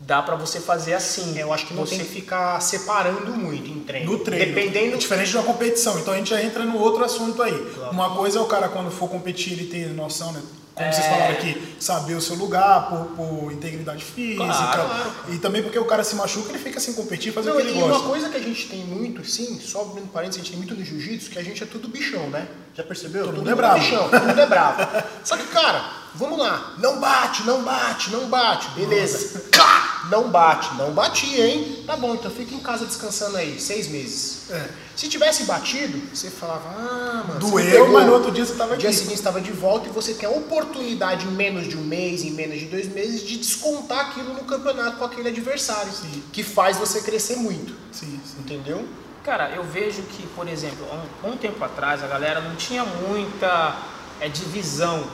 dá 0.00 0.22
para 0.22 0.34
você 0.34 0.58
fazer 0.60 0.94
assim. 0.94 1.38
Eu 1.38 1.52
acho 1.52 1.66
que 1.66 1.74
não 1.74 1.84
você 1.86 1.96
tem 1.96 2.04
que 2.04 2.10
ficar 2.12 2.60
separando 2.60 3.32
muito 3.32 3.70
em 3.70 3.80
treino. 3.80 4.12
No 4.12 4.18
treino. 4.18 4.54
Dependendo. 4.54 4.94
É 4.94 4.98
diferente 4.98 5.30
de 5.30 5.36
uma 5.36 5.44
competição. 5.44 5.98
Então 5.98 6.12
a 6.12 6.16
gente 6.16 6.30
já 6.30 6.42
entra 6.42 6.64
no 6.64 6.78
outro 6.78 7.04
assunto 7.04 7.42
aí. 7.42 7.54
Uma 7.92 8.10
coisa 8.16 8.38
é 8.38 8.42
o 8.42 8.46
cara, 8.46 8.68
quando 8.68 8.90
for 8.90 9.08
competir, 9.08 9.52
ele 9.52 9.66
ter 9.66 9.88
noção, 9.94 10.32
né? 10.32 10.40
Como 10.72 10.90
vocês 10.94 11.04
É. 11.04 11.10
falaram 11.10 11.32
aqui, 11.34 11.76
saber 11.78 12.14
o 12.14 12.22
seu 12.22 12.36
lugar 12.36 12.88
por, 12.88 13.04
por 13.14 13.52
integridade 13.52 14.02
física. 14.02 14.46
Claro, 14.46 14.88
claro. 14.88 15.10
E 15.28 15.38
também 15.38 15.62
porque 15.62 15.78
o 15.78 15.84
cara 15.84 16.02
se 16.02 16.14
machuca, 16.14 16.48
ele 16.48 16.58
fica 16.58 16.80
sem 16.80 16.94
competir, 16.94 17.34
fazer 17.34 17.50
Não, 17.50 17.56
o 17.56 17.60
que 17.60 17.66
ele 17.66 17.78
e 17.78 17.82
uma 17.82 17.88
gosta. 17.88 18.06
coisa 18.08 18.28
que 18.30 18.36
a 18.38 18.40
gente 18.40 18.66
tem 18.68 18.78
muito, 18.86 19.22
sim, 19.28 19.60
só 19.60 19.82
abrindo 19.82 20.08
parênteses, 20.10 20.40
a 20.40 20.42
gente 20.44 20.50
tem 20.52 20.58
muito 20.58 20.74
no 20.74 20.82
jiu-jitsu, 20.82 21.28
que 21.30 21.38
a 21.38 21.42
gente 21.42 21.62
é 21.62 21.66
tudo 21.66 21.86
bichão, 21.88 22.30
né? 22.30 22.48
Já 22.74 22.82
percebeu? 22.82 23.24
Todo 23.26 23.36
mundo 23.38 23.50
é 23.50 23.54
bravo. 23.54 23.78
bichão, 23.80 24.08
todo 24.08 24.22
mundo 24.26 24.40
é 24.40 24.46
bravo. 24.46 25.02
Só 25.22 25.36
que, 25.36 25.46
cara, 25.48 25.84
vamos 26.14 26.38
lá, 26.38 26.72
não 26.78 26.98
bate, 26.98 27.42
não 27.42 27.62
bate, 27.62 28.10
não 28.10 28.26
bate, 28.28 28.70
beleza. 28.70 29.42
Cá! 29.50 29.89
Não 30.08 30.30
bate. 30.30 30.74
Não 30.76 30.92
batia, 30.92 31.46
hein? 31.46 31.82
Tá 31.86 31.96
bom, 31.96 32.14
então 32.14 32.30
fica 32.30 32.54
em 32.54 32.60
casa 32.60 32.86
descansando 32.86 33.36
aí, 33.36 33.60
seis 33.60 33.88
meses. 33.88 34.50
É. 34.50 34.68
Se 34.96 35.08
tivesse 35.08 35.44
batido, 35.44 36.00
você 36.14 36.30
falava, 36.30 36.68
ah, 36.68 37.24
mano. 37.28 37.40
Doeu, 37.40 37.88
mas 37.92 38.06
no 38.06 38.12
outro 38.12 38.30
dia 38.30 38.44
você 38.44 38.54
tava 38.54 38.72
No 38.72 38.78
dia 38.78 38.88
aqui. 38.90 38.98
seguinte 38.98 39.16
estava 39.16 39.40
de 39.40 39.52
volta 39.52 39.88
e 39.88 39.92
você 39.92 40.14
tem 40.14 40.28
a 40.28 40.32
oportunidade 40.32 41.26
em 41.26 41.30
menos 41.30 41.68
de 41.68 41.76
um 41.76 41.82
mês, 41.82 42.22
em 42.22 42.30
menos 42.30 42.58
de 42.58 42.66
dois 42.66 42.86
meses, 42.92 43.22
de 43.22 43.36
descontar 43.38 44.10
aquilo 44.10 44.34
no 44.34 44.44
campeonato 44.44 44.96
com 44.96 45.04
aquele 45.04 45.28
adversário. 45.28 45.92
Sim. 45.92 46.22
Que 46.32 46.42
faz 46.42 46.76
você 46.76 47.00
crescer 47.00 47.36
muito. 47.36 47.74
Sim, 47.92 48.20
sim. 48.24 48.40
Entendeu? 48.40 48.86
Cara, 49.24 49.50
eu 49.50 49.64
vejo 49.64 50.02
que, 50.02 50.26
por 50.28 50.48
exemplo, 50.48 50.86
há 50.90 51.26
um, 51.26 51.32
um 51.32 51.36
tempo 51.36 51.62
atrás 51.62 52.02
a 52.02 52.06
galera 52.06 52.40
não 52.40 52.56
tinha 52.56 52.84
muita 52.84 53.76
é, 54.20 54.28
divisão, 54.28 55.04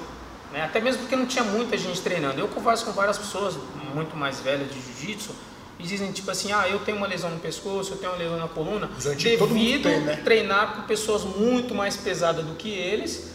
né? 0.53 0.62
até 0.62 0.81
mesmo 0.81 1.03
porque 1.03 1.17
não 1.17 1.26
tinha 1.26 1.45
muita 1.45 1.76
gente 1.76 2.00
treinando. 2.00 2.41
Eu 2.41 2.49
converso 2.49 2.85
com 2.85 2.93
várias 2.93 3.19
pessoas 3.19 3.55
muito 3.95 4.17
mais 4.17 4.41
velhas 4.41 4.69
de 4.71 4.81
jiu-jitsu 4.81 5.31
e 5.79 5.83
dizem 5.83 6.11
tipo 6.12 6.31
assim, 6.31 6.53
ah, 6.53 6.69
eu 6.69 6.79
tenho 6.81 6.97
uma 6.97 7.07
lesão 7.07 7.31
no 7.31 7.38
pescoço, 7.38 7.93
eu 7.93 7.97
tenho 7.99 8.12
uma 8.12 8.19
lesão 8.19 8.38
na 8.38 8.49
coluna, 8.49 8.88
devido 9.19 9.83
tem, 9.88 10.00
né? 10.00 10.17
treinar 10.25 10.76
com 10.76 10.83
pessoas 10.83 11.23
muito 11.23 11.75
mais 11.75 11.97
pesadas 11.97 12.45
do 12.45 12.55
que 12.55 12.71
eles, 12.71 13.31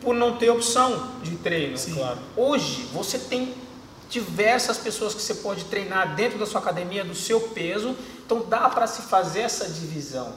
por 0.00 0.14
não 0.14 0.36
ter 0.36 0.50
opção 0.50 1.10
de 1.22 1.36
treino. 1.36 1.78
Sim. 1.78 1.94
Claro. 1.94 2.18
Hoje 2.36 2.86
você 2.92 3.18
tem 3.18 3.54
diversas 4.10 4.76
pessoas 4.78 5.14
que 5.14 5.22
você 5.22 5.34
pode 5.36 5.64
treinar 5.64 6.14
dentro 6.14 6.38
da 6.38 6.46
sua 6.46 6.60
academia 6.60 7.04
do 7.04 7.14
seu 7.14 7.40
peso, 7.40 7.96
então 8.24 8.44
dá 8.48 8.68
para 8.68 8.86
se 8.86 9.02
fazer 9.02 9.40
essa 9.40 9.68
divisão, 9.68 10.34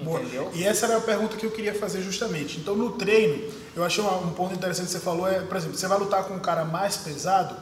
Boa. 0.00 0.20
entendeu? 0.20 0.50
E 0.54 0.64
essa 0.64 0.86
era 0.86 0.96
a 0.98 1.00
pergunta 1.00 1.36
que 1.36 1.44
eu 1.44 1.50
queria 1.50 1.74
fazer 1.74 2.02
justamente. 2.02 2.58
Então, 2.58 2.76
no 2.76 2.92
treino, 2.92 3.52
eu 3.74 3.84
achei 3.84 4.02
um 4.02 4.30
ponto 4.30 4.54
interessante 4.54 4.86
que 4.86 4.92
você 4.92 5.00
falou, 5.00 5.28
é, 5.28 5.40
por 5.40 5.56
exemplo, 5.56 5.76
você 5.76 5.86
vai 5.88 5.98
lutar 5.98 6.24
com 6.24 6.34
um 6.34 6.38
cara 6.38 6.64
mais 6.64 6.96
pesado 6.96 7.56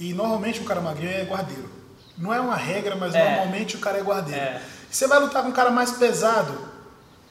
e 0.00 0.12
normalmente 0.14 0.60
o 0.60 0.64
cara 0.64 0.80
magrinho 0.80 1.12
é 1.12 1.24
guardeiro. 1.24 1.68
Não 2.16 2.32
é 2.32 2.40
uma 2.40 2.56
regra, 2.56 2.96
mas 2.96 3.14
É. 3.14 3.22
normalmente 3.24 3.76
o 3.76 3.78
cara 3.78 3.98
é 3.98 4.02
guardeiro. 4.02 4.40
É. 4.40 4.62
Você 4.90 5.06
vai 5.06 5.18
lutar 5.18 5.42
com 5.42 5.48
um 5.48 5.52
cara 5.52 5.70
mais 5.70 5.92
pesado, 5.92 6.56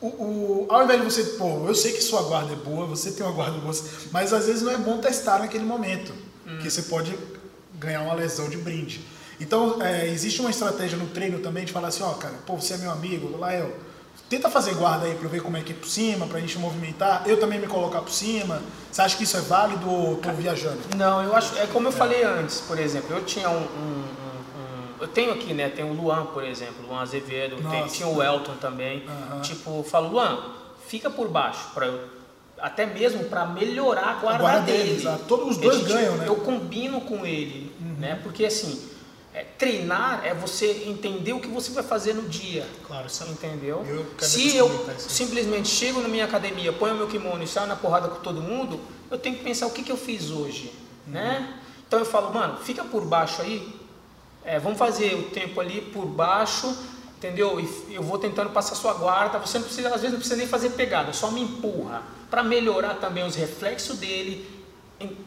o, 0.02 0.08
o- 0.08 0.68
ao 0.70 0.84
invés 0.84 1.00
de 1.00 1.06
você, 1.06 1.24
pô, 1.38 1.68
eu 1.68 1.76
sei 1.76 1.92
que 1.94 2.02
sua 2.02 2.24
guarda 2.24 2.54
é 2.54 2.56
boa, 2.56 2.86
você 2.88 3.12
tem 3.12 3.26
uma 3.26 3.32
guarda 3.32 3.58
boa, 3.60 3.74
mas 4.12 4.34
às 4.34 4.48
vezes 4.48 4.62
não 4.64 4.72
é 4.72 4.78
bom 4.78 4.98
testar 5.00 5.40
naquele 5.40 5.64
momento, 5.64 6.12
que 6.62 6.70
você 6.70 6.82
pode 6.84 7.18
ganhar 7.80 8.02
uma 8.02 8.14
lesão 8.14 8.50
de 8.50 8.58
brinde. 8.58 9.02
Então, 9.40 9.82
é, 9.82 10.08
existe 10.08 10.40
uma 10.42 10.50
estratégia 10.50 10.98
no 10.98 11.08
treino 11.08 11.40
também 11.40 11.66
de 11.66 11.72
falar 11.72 11.88
assim, 11.88 12.04
ó, 12.04 12.12
cara, 12.14 12.34
pô, 12.46 12.56
você 12.60 12.74
é 12.74 12.78
meu 12.78 12.92
amigo, 12.92 13.36
Lael, 13.38 13.72
tenta 14.32 14.50
fazer 14.50 14.76
guarda 14.76 15.06
aí 15.08 15.14
pra 15.16 15.26
eu 15.26 15.30
ver 15.30 15.42
como 15.44 15.58
é 15.58 15.62
que 15.62 15.74
é 15.74 15.76
por 15.76 15.90
cima, 15.90 16.26
pra 16.26 16.40
gente 16.40 16.58
movimentar, 16.58 17.24
eu 17.26 17.38
também 17.38 17.60
me 17.60 17.68
colocar 17.68 18.00
por 18.00 18.12
cima. 18.14 18.62
Você 18.90 19.02
acha 19.02 19.18
que 19.18 19.26
isso 19.26 19.36
é 19.36 19.42
válido 19.42 19.92
ou 19.92 20.16
tô 20.16 20.32
viajando? 20.32 20.80
Não, 20.96 21.22
eu 21.22 21.36
acho, 21.36 21.58
é 21.60 21.68
como 21.68 21.90
eu 21.90 21.92
falei 21.92 22.24
antes, 22.24 22.62
por 22.62 22.80
exemplo, 22.80 23.14
eu 23.14 23.26
tinha 23.26 23.50
um, 23.50 23.58
um- 23.58 24.06
um- 24.06 25.02
eu 25.02 25.08
tenho 25.10 25.34
aqui, 25.34 25.54
né, 25.54 25.68
tem 25.68 25.84
o 25.84 25.92
Luan, 25.92 26.28
por 26.28 26.46
exemplo, 26.46 26.76
Luan 26.88 27.02
Azevedo, 27.02 27.58
tem- 27.70 27.88
tinha 27.88 28.08
o 28.08 28.24
Elton 28.24 28.54
também, 28.62 29.04
tipo, 29.42 29.80
eu 29.80 29.84
falo, 29.84 30.08
Luan, 30.10 30.40
fica 30.88 31.10
por 31.10 31.28
baixo, 31.28 31.68
para 31.74 31.88
eu, 31.88 32.00
até 32.58 32.86
mesmo 32.86 33.26
para 33.26 33.46
melhorar 33.46 34.12
a 34.12 34.14
guarda, 34.14 34.40
guarda 34.40 34.62
dele. 34.62 34.96
dele. 35.04 35.18
Todos 35.28 35.50
os 35.50 35.58
dois 35.58 35.76
A 35.76 35.80
gente- 35.80 35.92
ganham, 35.92 36.16
né? 36.16 36.26
Eu 36.30 36.38
combino 36.38 37.02
com 37.02 37.26
ele, 37.26 37.70
né, 38.00 38.18
porque 38.24 38.46
assim, 38.46 38.80
é, 39.34 39.44
treinar 39.44 40.22
é 40.26 40.34
você 40.34 40.84
entender 40.88 41.34
o 41.34 41.40
que 41.40 41.48
você 41.48 41.72
vai 41.72 41.84
fazer 41.84 42.14
no 42.14 42.24
dia. 42.28 42.68
Claro, 42.86 43.08
é- 43.08 43.32
Entendeu? 43.32 43.86
Eu 43.88 44.06
Se 44.20 44.56
eu 44.56 44.70
simplesmente 44.98 45.70
chego 45.70 46.02
na 46.02 46.08
minha 46.08 46.26
academia, 46.26 46.74
ponho 46.74 46.96
meu 46.96 47.08
kimono 47.08 47.44
e 47.44 47.48
saio 47.48 47.68
na 47.68 47.76
porrada 47.76 48.08
com 48.10 48.22
todo 48.22 48.42
mundo, 48.42 48.80
eu 49.10 49.18
tenho 49.18 49.38
que 49.38 49.44
pensar 49.44 49.68
o 49.68 49.72
que, 49.72 49.84
que 49.84 49.92
eu 49.92 49.98
fiz 49.98 50.30
hoje, 50.30 50.74
né? 51.08 51.58
Então 51.88 52.00
eu 52.00 52.06
falo, 52.06 52.34
mano, 52.34 52.58
fica 52.58 52.84
por 52.84 53.04
baixo 53.06 53.42
aí, 53.42 53.74
é, 54.44 54.60
vamos 54.60 54.78
fazer 54.78 55.14
o 55.16 55.24
tempo 55.24 55.60
ali 55.60 55.82
por 55.82 56.06
baixo, 56.06 56.74
entendeu? 57.18 57.60
E 57.60 57.94
eu 57.94 58.02
vou 58.02 58.18
tentando 58.18 58.50
passar 58.50 58.76
sua 58.76 58.94
guarda, 58.94 59.38
você 59.40 59.60
não 59.60 59.66
precisa, 59.66 59.88
às 59.90 59.96
vezes 60.02 60.12
não 60.12 60.20
precisa 60.20 60.36
nem 60.38 60.48
fazer 60.48 60.72
pegada, 60.72 61.14
só 61.14 61.30
me 61.32 61.42
empurra, 61.42 62.02
para 62.30 62.44
melhorar 62.44 62.96
também 62.96 63.26
os 63.26 63.36
reflexos 63.36 63.98
dele, 63.98 64.50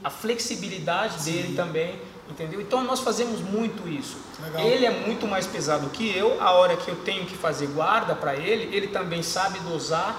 a 0.03 0.11
flexibilidade 0.11 1.25
dele 1.25 1.55
também, 1.55 1.99
entendeu? 2.31 2.61
Então 2.61 2.83
nós 2.85 3.01
fazemos 3.01 3.41
muito 3.41 3.89
isso. 3.89 4.17
Legal. 4.43 4.67
Ele 4.67 4.87
é 4.87 4.91
muito 4.91 5.27
mais 5.27 5.47
pesado 5.47 5.89
que 5.91 6.17
eu, 6.17 6.41
a 6.41 6.53
hora 6.53 6.77
que 6.77 6.89
eu 6.89 6.97
tenho 6.97 7.27
que 7.27 7.37
fazer 7.37 7.67
guarda 7.69 8.15
para 8.15 8.35
ele, 8.35 8.75
ele 8.75 8.89
também 8.89 9.23
sabe 9.23 9.59
dosar, 9.61 10.17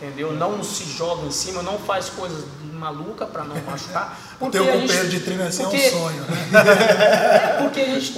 entendeu? 0.00 0.32
Não 0.32 0.62
se 0.62 0.84
joga 0.84 1.26
em 1.26 1.30
cima, 1.30 1.62
não 1.62 1.78
faz 1.78 2.08
coisas 2.08 2.44
malucas 2.72 3.28
para 3.28 3.44
não 3.44 3.56
machucar. 3.62 4.18
O 4.40 4.48
teu 4.50 4.64
companheiro 4.64 5.08
de 5.08 5.18
treino 5.18 5.42
assim 5.42 5.64
é 5.64 5.66
um 5.66 5.70
porque- 5.70 5.90
sonho, 5.90 6.22
né? 6.22 6.48
é 7.58 7.62
porque 7.62 7.80
a 7.80 7.86
gente, 7.98 8.14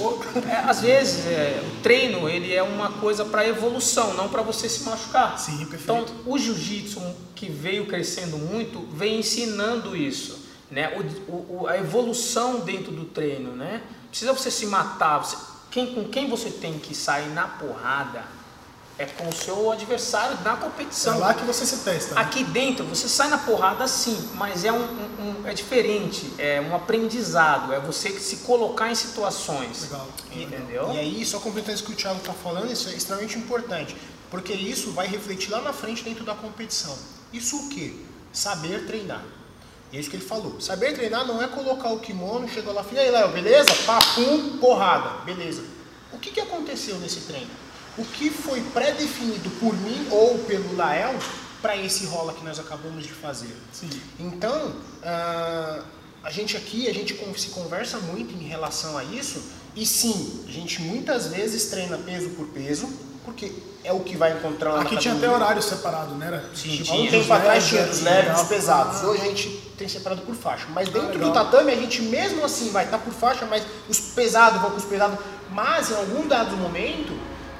é, 0.47 0.69
às 0.69 0.81
vezes, 0.81 1.25
é, 1.25 1.63
o 1.65 1.81
treino 1.81 2.29
ele 2.29 2.53
é 2.53 2.61
uma 2.61 2.91
coisa 2.91 3.25
para 3.25 3.47
evolução, 3.47 4.13
não 4.13 4.29
para 4.29 4.43
você 4.43 4.69
se 4.69 4.83
machucar. 4.83 5.39
Sim, 5.39 5.65
perfeito. 5.65 5.81
Então, 5.83 6.05
o 6.27 6.37
jiu-jitsu 6.37 7.01
que 7.35 7.49
veio 7.49 7.87
crescendo 7.87 8.37
muito, 8.37 8.87
vem 8.95 9.17
ensinando 9.17 9.97
isso, 9.97 10.40
né? 10.71 10.89
O, 11.27 11.61
o- 11.63 11.67
a 11.67 11.77
evolução 11.77 12.61
dentro 12.61 12.91
do 12.91 13.05
treino, 13.05 13.55
né? 13.55 13.81
Precisa 14.09 14.33
você 14.33 14.49
se 14.49 14.65
matar, 14.65 15.19
você- 15.19 15.37
quem, 15.69 15.93
com 15.93 16.05
quem 16.05 16.27
você 16.29 16.49
tem 16.49 16.79
que 16.79 16.95
sair 16.95 17.27
na 17.29 17.47
porrada 17.47 18.23
é 18.97 19.05
com 19.05 19.27
o 19.29 19.33
seu 19.33 19.71
adversário 19.71 20.37
na 20.43 20.53
É 20.53 20.55
competição. 20.57 21.17
lá 21.17 21.33
que 21.33 21.43
você 21.45 21.65
se 21.65 21.77
testa. 21.77 22.13
né? 22.15 22.21
Aqui 22.21 22.43
dentro 22.43 22.85
você 22.85 23.07
sai 23.07 23.29
na 23.29 23.37
porrada 23.37 23.87
sim, 23.87 24.29
mas 24.35 24.63
é 24.65 24.71
um, 24.71 24.77
um- 24.83 25.41
um- 25.43 25.47
é 25.47 25.53
diferente, 25.53 26.31
é 26.37 26.61
um 26.61 26.75
aprendizado, 26.75 27.73
é 27.73 27.79
você 27.79 28.11
se 28.19 28.37
colocar 28.37 28.91
em 28.91 28.95
situações. 28.95 29.83
Legal. 29.83 30.07
Entendeu? 30.31 30.91
E 30.93 30.99
aí, 30.99 31.25
só 31.25 31.39
completando 31.39 31.73
isso 31.75 31.83
que 31.85 31.93
o 31.93 31.95
Thiago 31.95 32.19
está 32.19 32.33
falando, 32.33 32.71
isso 32.71 32.89
é 32.89 32.93
extremamente 32.93 33.37
importante, 33.39 33.95
porque 34.29 34.53
isso 34.53 34.91
vai 34.91 35.07
refletir 35.07 35.49
lá 35.51 35.61
na 35.61 35.73
frente 35.73 36.03
dentro 36.03 36.23
da 36.23 36.35
competição. 36.35 36.95
Isso 37.33 37.55
o 37.57 37.69
quê? 37.69 37.93
Saber 38.31 38.85
treinar. 38.85 39.23
E 39.91 39.97
é 39.97 39.99
isso 39.99 40.09
que 40.09 40.15
ele 40.15 40.25
falou. 40.25 40.59
Saber 40.61 40.93
treinar 40.93 41.25
não 41.25 41.41
é 41.41 41.47
colocar 41.47 41.91
o 41.91 41.99
kimono, 41.99 42.47
chegou 42.47 42.73
lá, 42.73 42.85
e 42.91 42.97
aí, 42.97 43.11
Léo, 43.11 43.29
beleza? 43.29 43.73
Papum, 43.85 44.57
porrada, 44.57 45.23
beleza. 45.25 45.63
O 46.13 46.17
que, 46.17 46.31
que 46.31 46.39
aconteceu 46.39 46.97
nesse 46.99 47.21
treino? 47.21 47.49
O 47.97 48.05
que 48.05 48.29
foi 48.29 48.61
pré-definido 48.73 49.49
por 49.59 49.73
mim 49.73 50.07
ou 50.09 50.39
pelo 50.39 50.75
Lael 50.75 51.13
para 51.61 51.75
esse 51.75 52.05
rola 52.05 52.33
que 52.33 52.43
nós 52.43 52.57
acabamos 52.57 53.03
de 53.03 53.11
fazer? 53.11 53.53
Sim. 53.73 53.89
Então, 54.17 54.75
ah, 55.03 55.83
a 56.23 56.31
gente 56.31 56.55
aqui, 56.55 56.87
a 56.87 56.93
gente 56.93 57.17
se 57.37 57.49
conversa 57.49 57.97
muito 57.99 58.33
em 58.33 58.47
relação 58.47 58.97
a 58.97 59.03
isso, 59.03 59.43
e 59.75 59.85
sim, 59.85 60.43
a 60.47 60.51
gente 60.51 60.81
muitas 60.81 61.27
vezes 61.27 61.69
treina 61.69 61.97
peso 61.97 62.29
por 62.31 62.47
peso, 62.47 62.89
porque 63.25 63.51
é 63.83 63.91
o 63.91 63.99
que 63.99 64.15
vai 64.15 64.33
encontrar 64.33 64.73
lá 64.73 64.81
Aqui 64.81 64.97
tinha 64.97 65.13
até 65.13 65.29
horário 65.29 65.61
separado, 65.61 66.15
né? 66.15 66.27
Era, 66.27 66.45
Sim, 66.53 66.77
tipo, 66.77 66.91
Há 66.91 66.93
um 66.93 66.97
tinha. 66.97 67.11
tempo 67.11 67.23
os 67.23 67.31
atrás 67.31 67.67
tinha 67.67 67.85
dos 67.85 68.01
leves 68.01 68.19
e 68.19 68.27
legal. 68.27 68.39
dos 68.39 68.47
pesados. 68.47 69.03
Hoje 69.03 69.21
a 69.21 69.25
gente 69.25 69.49
tem 69.77 69.87
separado 69.87 70.21
por 70.21 70.35
faixa. 70.35 70.67
Mas 70.73 70.89
dentro 70.89 71.13
legal. 71.13 71.29
do 71.29 71.33
tatame 71.33 71.71
a 71.71 71.75
gente 71.75 72.01
mesmo 72.03 72.43
assim 72.45 72.69
vai 72.71 72.85
estar 72.85 72.97
por 72.97 73.13
faixa, 73.13 73.45
mas 73.45 73.63
os 73.89 73.99
pesados 73.99 74.61
vão 74.61 74.71
com 74.71 74.77
os 74.77 74.85
pesados. 74.85 75.17
Mas 75.51 75.91
em 75.91 75.95
algum 75.95 76.27
dado 76.27 76.55
momento 76.57 77.13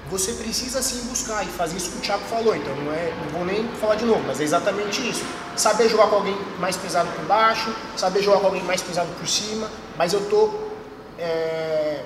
você 0.09 0.33
precisa 0.33 0.81
sim 0.81 1.07
buscar 1.07 1.41
e 1.43 1.47
fazer 1.47 1.77
isso 1.77 1.91
que 1.91 1.97
o 1.97 2.01
Thiago 2.01 2.23
falou. 2.25 2.55
Então 2.55 2.75
não 2.75 2.91
é, 2.91 3.13
não 3.23 3.31
vou 3.31 3.45
nem 3.45 3.67
falar 3.79 3.95
de 3.95 4.05
novo, 4.05 4.21
mas 4.27 4.39
é 4.41 4.43
exatamente 4.43 5.07
isso. 5.09 5.23
Saber 5.55 5.89
jogar 5.89 6.07
com 6.07 6.15
alguém 6.15 6.37
mais 6.59 6.75
pesado 6.75 7.09
por 7.11 7.25
baixo, 7.25 7.73
saber 7.95 8.21
jogar 8.21 8.39
com 8.39 8.47
alguém 8.47 8.63
mais 8.63 8.81
pesado 8.81 9.09
por 9.17 9.27
cima, 9.27 9.69
mas 9.97 10.11
eu 10.13 10.29
tô 10.29 10.53
é, 11.17 12.03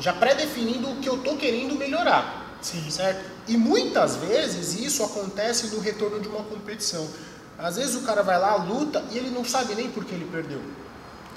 já 0.00 0.12
pré-definindo 0.12 0.90
o 0.90 0.96
que 0.96 1.08
eu 1.08 1.18
tô 1.18 1.36
querendo 1.36 1.74
melhorar. 1.76 2.37
Sim. 2.60 2.90
Certo? 2.90 3.20
E 3.46 3.56
muitas 3.56 4.16
vezes 4.16 4.74
isso 4.78 5.02
acontece 5.04 5.68
no 5.68 5.80
retorno 5.80 6.20
de 6.20 6.28
uma 6.28 6.42
competição. 6.42 7.06
Às 7.58 7.76
vezes 7.76 7.94
o 7.96 8.00
cara 8.02 8.22
vai 8.22 8.38
lá, 8.38 8.56
luta 8.56 9.02
e 9.10 9.18
ele 9.18 9.30
não 9.30 9.44
sabe 9.44 9.74
nem 9.74 9.88
por 9.90 10.04
que 10.04 10.14
ele 10.14 10.28
perdeu. 10.30 10.60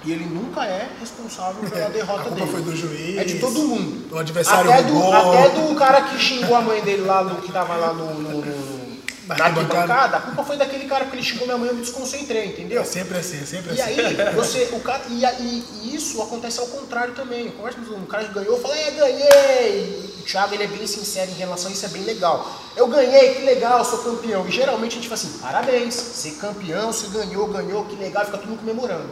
E 0.03 0.11
ele 0.11 0.25
nunca 0.25 0.65
é 0.65 0.89
responsável 0.99 1.69
pela 1.69 1.89
derrota 1.89 2.21
A 2.21 2.23
culpa 2.23 2.35
dele. 2.39 2.51
foi 2.51 2.61
do 2.63 2.75
juiz, 2.75 3.17
É 3.17 3.23
de 3.23 3.37
todo 3.39 3.59
mundo. 3.59 4.07
do 4.09 4.17
adversário 4.17 4.71
até 4.71 4.83
do, 4.83 5.11
até 5.13 5.49
do 5.49 5.75
cara 5.75 6.01
que 6.01 6.17
xingou 6.17 6.55
a 6.55 6.61
mãe 6.61 6.81
dele 6.81 7.03
lá, 7.03 7.23
no, 7.23 7.39
que 7.41 7.51
tava 7.51 7.75
lá 7.75 7.93
no, 7.93 8.13
no- 8.15 8.41
no- 8.43 8.91
Na 9.27 9.45
arquibancada. 9.45 10.17
A 10.17 10.21
culpa 10.21 10.43
foi 10.43 10.57
daquele 10.57 10.85
cara 10.85 11.05
porque 11.05 11.17
ele 11.17 11.23
xingou 11.25 11.45
minha 11.45 11.57
mãe 11.57 11.67
e 11.67 11.69
eu 11.71 11.75
me 11.75 11.81
desconcentrei, 11.81 12.47
entendeu? 12.47 12.81
É 12.81 12.83
sempre 12.85 13.17
assim, 13.19 13.37
é 13.41 13.45
sempre 13.45 13.75
E 13.75 13.81
assim. 13.81 13.91
aí, 14.01 14.33
você, 14.33 14.69
o 14.73 14.79
cara, 14.79 15.03
e, 15.07 15.23
e- 15.23 15.63
e 15.83 15.95
isso 15.95 16.19
acontece 16.21 16.59
ao 16.59 16.65
contrário 16.67 17.13
também. 17.13 17.45
Eu 17.45 17.51
converso 17.53 17.79
com 17.81 17.95
o 17.99 18.07
cara 18.07 18.25
que 18.25 18.33
ganhou, 18.33 18.59
fala, 18.59 18.75
é, 18.75 18.91
ganhei. 18.91 20.10
O 20.21 20.23
Thiago 20.23 20.53
ele 20.53 20.63
é 20.63 20.67
bem 20.67 20.85
sincero 20.85 21.31
em 21.31 21.33
relação 21.33 21.69
a 21.69 21.73
isso, 21.73 21.83
é 21.83 21.89
bem 21.89 22.03
legal. 22.03 22.47
Eu 22.75 22.87
ganhei, 22.87 23.33
que 23.33 23.41
legal, 23.41 23.83
sou 23.83 24.03
campeão. 24.03 24.47
E 24.47 24.51
geralmente 24.51 24.91
a 24.91 25.01
gente 25.01 25.09
fala 25.09 25.19
assim, 25.19 25.39
parabéns, 25.39 25.95
ser 25.95 26.35
campeão, 26.35 26.93
você 26.93 27.07
ganhou, 27.07 27.47
ganhou, 27.47 27.85
que 27.85 27.95
legal, 27.95 28.23
fica 28.25 28.37
todo 28.37 28.49
mundo 28.49 28.59
comemorando. 28.59 29.09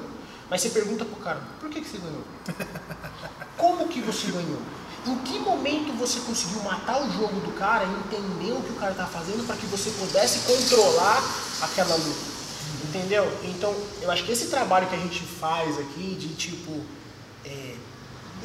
Mas 0.50 0.62
você 0.62 0.70
pergunta 0.70 1.04
pro 1.04 1.16
cara, 1.18 1.42
por 1.60 1.68
que, 1.70 1.82
que 1.82 1.90
você 1.90 1.98
ganhou? 1.98 2.24
Como 3.58 3.88
que 3.88 4.02
você 4.02 4.32
ganhou? 4.32 4.60
Em 5.08 5.18
que 5.20 5.40
momento 5.40 5.98
você 5.98 6.20
conseguiu 6.20 6.62
matar 6.62 7.02
o 7.02 7.12
jogo 7.12 7.40
do 7.40 7.52
cara 7.58 7.86
e 7.86 7.90
entender 7.90 8.52
o 8.52 8.62
que 8.62 8.72
o 8.72 8.76
cara 8.76 8.94
tá 8.94 9.08
fazendo 9.08 9.46
para 9.48 9.56
que 9.56 9.66
você 9.66 9.90
pudesse 9.92 10.40
controlar 10.42 11.24
aquela 11.62 11.96
luta? 11.96 12.40
Entendeu? 12.84 13.32
Então, 13.44 13.76
eu 14.02 14.12
acho 14.12 14.24
que 14.24 14.32
esse 14.32 14.48
trabalho 14.48 14.88
que 14.88 14.96
a 14.96 15.00
gente 15.00 15.22
faz 15.24 15.80
aqui 15.80 16.16
de 16.20 16.36
tipo 16.36 16.82
é, 17.46 17.76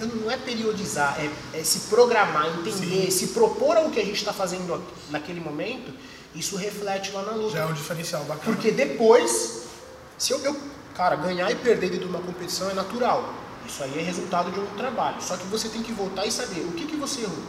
não 0.00 0.30
é 0.30 0.36
periodizar, 0.36 1.16
é, 1.18 1.58
é 1.58 1.64
se 1.64 1.88
programar, 1.90 2.46
entender, 2.46 3.04
Sim. 3.04 3.10
se 3.10 3.26
propor 3.28 3.76
ao 3.76 3.90
que 3.90 4.00
a 4.00 4.04
gente 4.04 4.16
está 4.16 4.32
fazendo 4.32 4.82
naquele 5.10 5.40
momento, 5.40 5.92
isso 6.34 6.56
reflete 6.56 7.12
lá 7.12 7.22
na 7.22 7.32
luta. 7.32 7.50
Já 7.50 7.60
é 7.60 7.66
um 7.66 7.72
diferencial 7.72 8.24
bacana. 8.24 8.54
Porque 8.54 8.70
depois, 8.70 9.66
se 10.18 10.32
eu, 10.32 10.40
eu 10.40 10.56
cara, 10.94 11.16
ganhar 11.16 11.50
e 11.50 11.56
perder 11.56 11.90
dentro 11.90 12.06
de 12.06 12.10
uma 12.10 12.20
competição 12.20 12.70
é 12.70 12.74
natural. 12.74 13.34
Isso 13.66 13.82
aí 13.82 13.98
é 13.98 14.02
resultado 14.02 14.50
de 14.50 14.60
um 14.60 14.66
trabalho. 14.76 15.20
Só 15.20 15.36
que 15.36 15.46
você 15.46 15.68
tem 15.68 15.82
que 15.82 15.92
voltar 15.92 16.26
e 16.26 16.32
saber 16.32 16.60
o 16.60 16.72
que, 16.72 16.86
que 16.86 16.96
você 16.96 17.22
errou. 17.22 17.42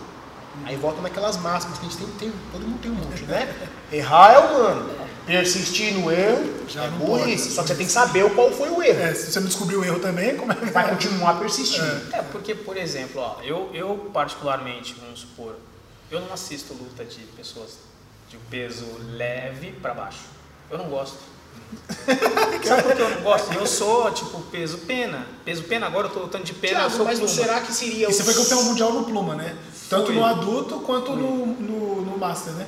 Aí 0.64 0.76
volta 0.76 1.02
naquelas 1.02 1.38
máscaras 1.38 1.78
que 1.78 1.86
a 1.86 1.90
gente 1.90 1.98
tem, 1.98 2.30
tem 2.30 2.34
todo 2.52 2.62
mundo 2.62 2.80
tem 2.82 2.92
um 2.92 2.96
monte, 2.96 3.24
né? 3.24 3.54
Errar 3.92 4.34
é 4.34 4.40
humano. 4.40 5.06
Persistir 5.26 5.94
no 5.96 6.12
erro 6.12 6.68
Já 6.68 6.84
é 6.84 6.90
burrice. 6.90 7.52
Só 7.52 7.64
que 7.64 7.70
você 7.70 7.76
tem 7.76 7.86
que 7.86 7.92
saber 7.92 8.30
qual 8.34 8.52
foi 8.52 8.70
o 8.70 8.82
erro. 8.82 9.02
É, 9.02 9.14
se 9.14 9.32
você 9.32 9.40
não 9.40 9.48
descobrir 9.48 9.76
o 9.76 9.84
erro 9.84 10.00
também, 10.00 10.38
como 10.38 10.52
é 10.52 10.56
que 10.56 10.66
vai 10.66 10.88
continuar 10.90 11.40
persistindo? 11.40 12.14
É. 12.14 12.20
é, 12.20 12.22
porque, 12.22 12.54
por 12.54 12.78
exemplo, 12.78 13.22
ó, 13.22 13.42
eu, 13.42 13.70
eu 13.74 14.10
particularmente, 14.14 14.96
vamos 15.00 15.22
supor, 15.22 15.56
eu 16.12 16.22
não 16.22 16.32
assisto 16.32 16.74
luta 16.74 17.04
de 17.04 17.20
pessoas 17.36 17.80
de 18.30 18.38
peso 18.50 18.86
leve 19.14 19.72
para 19.72 19.94
baixo. 19.94 20.26
Eu 20.70 20.78
não 20.78 20.90
gosto. 20.90 21.18
Sabe 22.66 22.84
por 22.84 22.96
que 22.96 23.02
eu 23.02 23.10
não 23.10 23.22
gosto? 23.22 23.54
Eu 23.54 23.68
sou, 23.68 24.12
tipo, 24.12 24.40
peso 24.52 24.80
pena. 24.80 25.28
Peso 25.44 25.64
pena, 25.64 25.86
agora 25.86 26.08
eu 26.08 26.12
tô 26.12 26.20
lutando 26.22 26.44
de 26.44 26.54
pena, 26.54 26.80
Thiago, 26.80 26.92
eu 26.92 26.98
sou 26.98 27.06
mas 27.06 27.20
pluma. 27.20 27.34
será 27.34 27.62
que 27.62 27.74
seria... 27.74 28.10
E 28.10 28.14
você 28.14 28.24
foi 28.24 28.34
campeão 28.34 28.64
mundial 28.64 28.92
no 28.92 29.04
pluma, 29.04 29.36
né? 29.36 29.56
Tanto 29.90 30.08
Fui. 30.08 30.16
no 30.16 30.26
adulto 30.26 30.80
quanto 30.80 31.16
no, 31.16 31.46
no, 31.46 32.02
no 32.02 32.18
master, 32.18 32.54
né? 32.54 32.66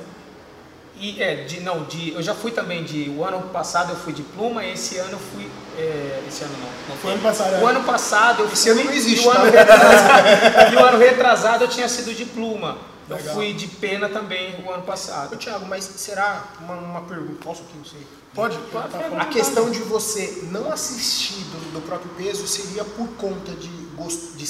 E, 1.00 1.22
é, 1.22 1.44
de, 1.44 1.60
não, 1.60 1.84
de, 1.84 2.12
eu 2.12 2.22
já 2.22 2.34
fui 2.34 2.50
também 2.50 2.82
de. 2.82 3.08
O 3.10 3.24
ano 3.24 3.40
passado 3.50 3.90
eu 3.90 3.96
fui 3.96 4.12
de 4.12 4.22
pluma 4.22 4.64
e 4.64 4.72
esse 4.72 4.98
ano 4.98 5.12
eu 5.12 5.18
fui. 5.18 5.48
É, 5.78 6.22
esse 6.26 6.42
ano 6.42 6.54
não. 6.60 6.68
não 6.88 6.96
foi 6.96 7.12
ano 7.12 7.22
passado. 7.22 7.62
O 7.62 7.68
é. 7.68 7.70
ano 7.70 7.84
passado 7.84 8.42
eu 8.42 8.46
fui. 8.46 8.54
Esse 8.54 8.70
ano 8.70 8.84
não 8.84 8.92
existe. 8.92 9.24
E 9.24 9.28
o, 9.28 9.30
tá? 9.30 9.38
ano 9.38 9.50
retrasado, 9.50 10.74
e 10.74 10.76
o 10.76 10.84
ano 10.84 10.98
retrasado 10.98 11.64
eu 11.64 11.68
tinha 11.68 11.88
sido 11.88 12.12
de 12.12 12.24
pluma. 12.24 12.78
Eu 13.08 13.16
Legal. 13.16 13.34
fui 13.34 13.54
de 13.54 13.66
pena 13.66 14.08
também 14.08 14.62
o 14.64 14.70
ano 14.70 14.82
passado. 14.82 15.34
Ô, 15.34 15.36
Thiago, 15.36 15.66
mas 15.66 15.84
será 15.84 16.44
uma, 16.60 16.74
uma 16.74 17.00
pergunta? 17.02 17.42
Posso 17.42 17.62
aqui, 17.62 17.76
não 17.76 17.84
sei. 17.84 18.06
Pode, 18.34 18.56
pode. 18.70 18.94
A 19.18 19.24
questão 19.26 19.70
de 19.70 19.80
você 19.80 20.42
não 20.50 20.70
assistir 20.70 21.42
do, 21.44 21.72
do 21.72 21.80
próprio 21.80 22.10
peso 22.16 22.46
seria 22.46 22.84
por 22.84 23.08
conta 23.16 23.52
de, 23.52 23.68
de 24.36 24.46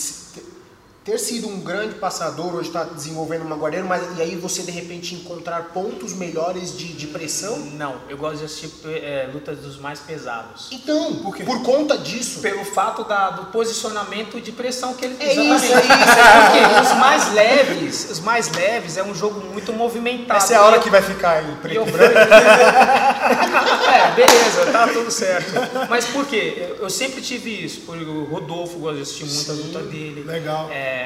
ter 1.09 1.19
sido 1.19 1.49
um 1.49 1.61
grande 1.61 1.95
passador, 1.95 2.55
hoje 2.55 2.69
está 2.69 2.85
desenvolvendo 2.85 3.41
uma 3.41 3.57
guardeira, 3.57 3.87
mas 3.87 4.03
e 4.19 4.23
aí 4.23 4.37
você 4.37 4.63
de 4.63 4.71
repente 4.71 5.15
encontrar 5.15 5.71
pontos 5.73 6.13
melhores 6.13 6.77
de, 6.77 6.89
de 6.93 7.07
pressão? 7.07 7.59
Não, 7.73 7.97
eu 8.11 8.19
gosto 8.19 8.41
de 8.41 8.45
assistir 8.45 8.71
é, 8.85 9.31
lutas 9.33 9.59
dos 9.61 9.79
mais 9.79 10.01
pesados. 10.01 10.69
Então, 10.71 11.17
por, 11.17 11.35
quê? 11.35 11.45
por 11.45 11.63
conta 11.63 11.97
disso. 11.97 12.41
Pelo 12.41 12.63
fato 12.63 13.05
da, 13.05 13.31
do 13.31 13.47
posicionamento 13.47 14.39
de 14.39 14.53
pressão 14.53 14.93
que 14.93 15.07
ele 15.07 15.17
é 15.19 15.33
exatamente. 15.33 15.65
isso, 15.65 15.73
é 15.73 15.79
isso. 15.79 15.89
É 15.89 16.41
porque 16.43 16.81
os 16.83 16.99
mais 16.99 17.33
leves, 17.33 18.11
os 18.11 18.21
mais 18.21 18.53
leves 18.53 18.97
é 18.99 19.03
um 19.03 19.15
jogo 19.15 19.41
muito 19.41 19.73
movimentado. 19.73 20.39
Essa 20.39 20.55
é 20.55 20.57
a 20.59 20.63
hora 20.63 20.77
eu, 20.77 20.83
que 20.83 20.91
vai 20.91 21.01
ficar 21.01 21.43
em 21.43 21.57
preto 21.57 21.89
e 21.89 21.91
branco. 21.91 22.19
é, 23.89 24.11
beleza, 24.15 24.67
tá 24.73 24.89
tudo 24.89 25.11
certo. 25.11 25.53
Mas 25.89 26.05
por 26.05 26.27
quê? 26.27 26.55
Eu, 26.59 26.77
eu 26.83 26.91
sempre 26.91 27.23
tive 27.23 27.65
isso. 27.65 27.91
O 27.91 28.25
Rodolfo 28.25 28.79
gosta 28.79 28.97
de 28.97 29.03
assistir 29.03 29.25
muita 29.25 29.53
luta 29.53 29.79
dele. 29.81 30.25
Legal. 30.25 30.69
É, 30.71 30.98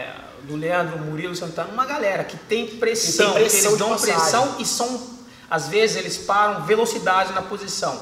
do 0.42 0.56
Leandro, 0.56 0.98
Murilo, 0.98 1.34
Santana, 1.34 1.70
uma 1.72 1.86
galera 1.86 2.24
que 2.24 2.36
tem 2.36 2.66
pressão, 2.66 3.32
tem 3.32 3.42
pressão 3.42 3.70
eles 3.70 3.78
dão 3.78 3.96
pressão 3.96 4.56
e 4.58 4.64
são, 4.64 5.00
às 5.48 5.68
vezes 5.68 5.96
eles 5.96 6.18
param 6.18 6.64
velocidade 6.64 7.32
na 7.32 7.42
posição. 7.42 7.94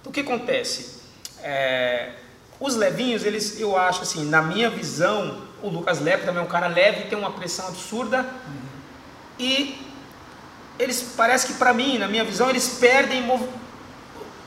Então 0.00 0.10
o 0.10 0.12
que 0.12 0.20
acontece? 0.20 1.00
É, 1.42 2.10
os 2.58 2.74
levinhos, 2.74 3.24
eles, 3.24 3.60
eu 3.60 3.76
acho 3.76 4.02
assim, 4.02 4.24
na 4.24 4.42
minha 4.42 4.70
visão, 4.70 5.42
o 5.62 5.68
Lucas 5.68 6.00
Leve 6.00 6.24
também 6.24 6.42
é 6.42 6.44
um 6.44 6.48
cara 6.48 6.66
leve, 6.66 7.08
tem 7.08 7.18
uma 7.18 7.30
pressão 7.30 7.68
absurda 7.68 8.20
uhum. 8.20 8.62
e 9.38 9.80
eles, 10.78 11.12
parece 11.16 11.46
que 11.46 11.54
para 11.54 11.72
mim, 11.72 11.98
na 11.98 12.08
minha 12.08 12.24
visão, 12.24 12.50
eles 12.50 12.78
perdem 12.80 13.24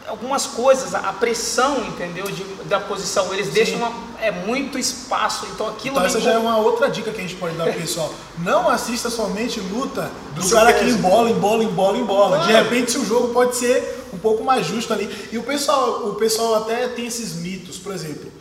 algumas 0.07 0.45
coisas, 0.45 0.93
a 0.93 1.13
pressão, 1.13 1.85
entendeu, 1.85 2.29
de, 2.29 2.43
da 2.65 2.79
posição, 2.79 3.33
eles 3.33 3.47
Sim. 3.47 3.53
deixam 3.53 3.77
uma, 3.77 3.91
é 4.21 4.31
muito 4.31 4.77
espaço, 4.77 5.47
então 5.53 5.67
aquilo... 5.67 5.95
Então 5.95 6.05
essa 6.05 6.19
já 6.19 6.31
é 6.31 6.37
uma 6.37 6.57
outra 6.57 6.89
dica 6.89 7.11
que 7.11 7.19
a 7.19 7.21
gente 7.21 7.35
pode 7.35 7.55
dar 7.55 7.65
pro 7.65 7.73
pessoal. 7.73 8.13
Não 8.39 8.69
assista 8.69 9.09
somente 9.09 9.59
luta 9.59 10.11
do, 10.33 10.41
do 10.41 10.49
cara 10.49 10.73
que 10.73 10.85
embola, 10.85 11.29
embola, 11.29 11.63
embola, 11.63 11.97
embola. 11.97 12.39
De 12.39 12.51
repente, 12.51 12.91
se 12.91 12.97
o 12.97 13.05
jogo 13.05 13.33
pode 13.33 13.55
ser 13.55 14.07
um 14.13 14.17
pouco 14.17 14.43
mais 14.43 14.65
justo 14.65 14.93
ali. 14.93 15.29
E 15.31 15.37
o 15.37 15.43
pessoal, 15.43 16.09
o 16.09 16.15
pessoal 16.15 16.55
até 16.55 16.87
tem 16.87 17.05
esses 17.07 17.33
mitos, 17.35 17.77
por 17.77 17.93
exemplo, 17.93 18.31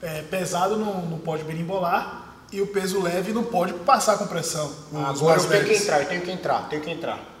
é, 0.00 0.22
pesado 0.22 0.76
não, 0.76 1.02
não 1.02 1.18
pode 1.18 1.44
berimbolar 1.44 2.34
e 2.52 2.60
o 2.60 2.66
peso 2.66 3.00
leve 3.00 3.32
não 3.32 3.44
pode 3.44 3.72
passar 3.72 4.18
com 4.18 4.26
pressão. 4.26 4.70
Agora 5.06 5.40
eu 5.40 5.48
tenho 5.48 5.64
que 5.64 5.74
entrar, 5.74 6.00
eu 6.00 6.06
tenho 6.06 6.22
que 6.22 6.30
entrar, 6.30 6.68
tenho 6.68 6.82
que 6.82 6.90
entrar 6.90 7.32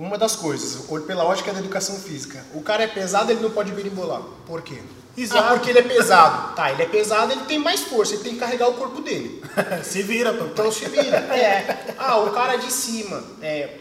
uma 0.00 0.16
das 0.16 0.34
coisas, 0.34 0.86
pela 1.06 1.22
lógica 1.22 1.52
da 1.52 1.58
educação 1.58 1.94
física. 1.96 2.42
O 2.54 2.62
cara 2.62 2.82
é 2.84 2.86
pesado, 2.86 3.30
ele 3.30 3.42
não 3.42 3.50
pode 3.50 3.70
berimbolar. 3.72 4.22
Por 4.46 4.62
quê? 4.62 4.80
Exato. 5.22 5.44
Ah, 5.44 5.50
porque 5.50 5.70
ele 5.70 5.80
é 5.80 5.82
pesado. 5.82 6.54
Tá, 6.54 6.72
ele 6.72 6.82
é 6.82 6.86
pesado, 6.86 7.32
ele 7.32 7.44
tem 7.44 7.58
mais 7.58 7.80
força, 7.80 8.14
ele 8.14 8.22
tem 8.22 8.34
que 8.34 8.40
carregar 8.40 8.68
o 8.68 8.74
corpo 8.74 9.00
dele. 9.02 9.42
se 9.84 10.02
vira, 10.02 10.32
papai. 10.32 10.48
Então 10.48 10.72
se 10.72 10.86
vira. 10.86 11.16
É. 11.16 11.94
Ah, 11.98 12.18
o 12.18 12.32
cara 12.32 12.56
de 12.56 12.72
cima. 12.72 13.22
É, 13.42 13.78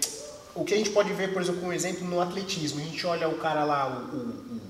o 0.56 0.66
que 0.66 0.74
a 0.74 0.78
gente 0.78 0.90
pode 0.90 1.14
ver, 1.14 1.32
por 1.32 1.42
exemplo, 1.42 1.68
um 1.68 1.74
exemplo 1.74 2.06
no 2.08 2.20
atletismo. 2.20 2.82
A 2.82 2.84
gente 2.84 3.06
olha 3.08 3.30
o 3.30 3.38
cara 3.38 3.64
lá, 3.64 3.88
o, 3.88 4.16
o, 4.16 4.62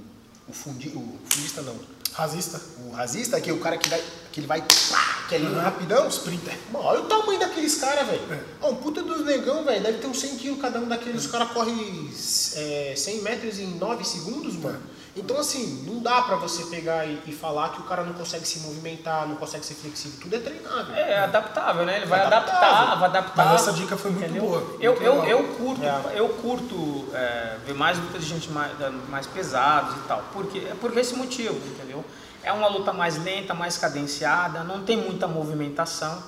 o, 0.49 0.53
fundi, 0.53 0.89
o 0.89 1.17
fundista 1.27 1.62
não. 1.62 1.75
Rasista. 2.13 2.62
O 2.86 2.91
rasista, 2.91 3.39
que 3.39 3.49
é 3.49 3.53
o 3.53 3.60
cara 3.60 3.77
que 3.77 3.89
vai 3.89 4.03
que 4.32 4.39
ele 4.39 4.47
vai 4.47 4.62
pá, 4.62 5.25
que 5.27 5.36
é 5.36 5.39
uhum. 5.39 5.60
rapidão. 5.60 6.08
Sprinter. 6.08 6.55
Mano, 6.71 6.86
olha 6.86 7.01
o 7.01 7.05
tamanho 7.05 7.39
daqueles 7.39 7.75
caras, 7.75 8.08
velho. 8.08 8.21
É. 8.62 8.65
um 8.67 8.75
puta 8.75 9.01
dos 9.01 9.25
negão, 9.25 9.63
velho, 9.63 9.82
deve 9.82 9.97
ter 9.97 10.08
uns 10.08 10.19
100 10.19 10.38
quilos 10.38 10.62
cada 10.62 10.79
um 10.79 10.88
daqueles. 10.88 11.25
Os 11.25 11.32
caras 11.32 11.51
correm 11.51 12.10
é, 12.55 12.93
100 12.95 13.21
metros 13.21 13.60
em 13.60 13.67
9 13.77 14.03
segundos, 14.03 14.55
mano. 14.55 14.79
Então, 15.15 15.37
assim, 15.37 15.83
não 15.87 16.01
dá 16.01 16.21
pra 16.21 16.35
você 16.35 16.63
pegar 16.65 17.05
e, 17.05 17.19
e, 17.25 17.31
falar 17.31 17.69
que 17.69 17.81
o 17.81 17.83
cara 17.83 18.03
não 18.03 18.13
consegue 18.13 18.47
se 18.47 18.59
movimentar, 18.59 19.27
não 19.27 19.35
consegue 19.35 19.65
ser 19.65 19.73
flexível. 19.73 20.19
Tudo 20.21 20.35
é 20.35 20.39
treinável. 20.39 20.95
É, 20.95 21.11
é 21.13 21.19
adaptável, 21.19 21.85
né? 21.85 21.97
Ele 21.97 22.05
vai 22.05 22.21
adaptar, 22.21 22.95
vai 22.95 23.09
adaptar. 23.09 23.45
Mas 23.45 23.61
essa 23.61 23.73
dica 23.73 23.97
foi 23.97 24.11
muito 24.11 24.25
entendeu? 24.25 24.43
boa. 24.47 24.59
Muito 24.61 24.83
eu, 24.83 24.93
eu, 25.01 25.23
eu 25.25 25.43
curto, 25.55 25.83
é. 25.83 26.19
eu 26.19 26.29
curto 26.29 27.07
é, 27.13 27.57
ver 27.65 27.73
mais 27.73 27.97
lutas 27.97 28.21
de 28.21 28.29
gente 28.29 28.51
mais, 28.51 28.71
mais 29.09 29.25
pesados 29.25 29.97
e 29.97 30.07
tal. 30.07 30.23
Porque, 30.31 30.59
é 30.59 30.75
por 30.79 30.95
esse 30.95 31.15
motivo, 31.15 31.55
entendeu? 31.67 32.05
É 32.43 32.53
uma 32.53 32.67
luta 32.67 32.93
mais 32.93 33.21
lenta, 33.21 33.53
mais 33.53 33.77
cadenciada, 33.77 34.63
não 34.63 34.83
tem 34.83 34.95
muita 34.95 35.27
movimentação, 35.27 36.23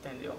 entendeu? 0.00 0.34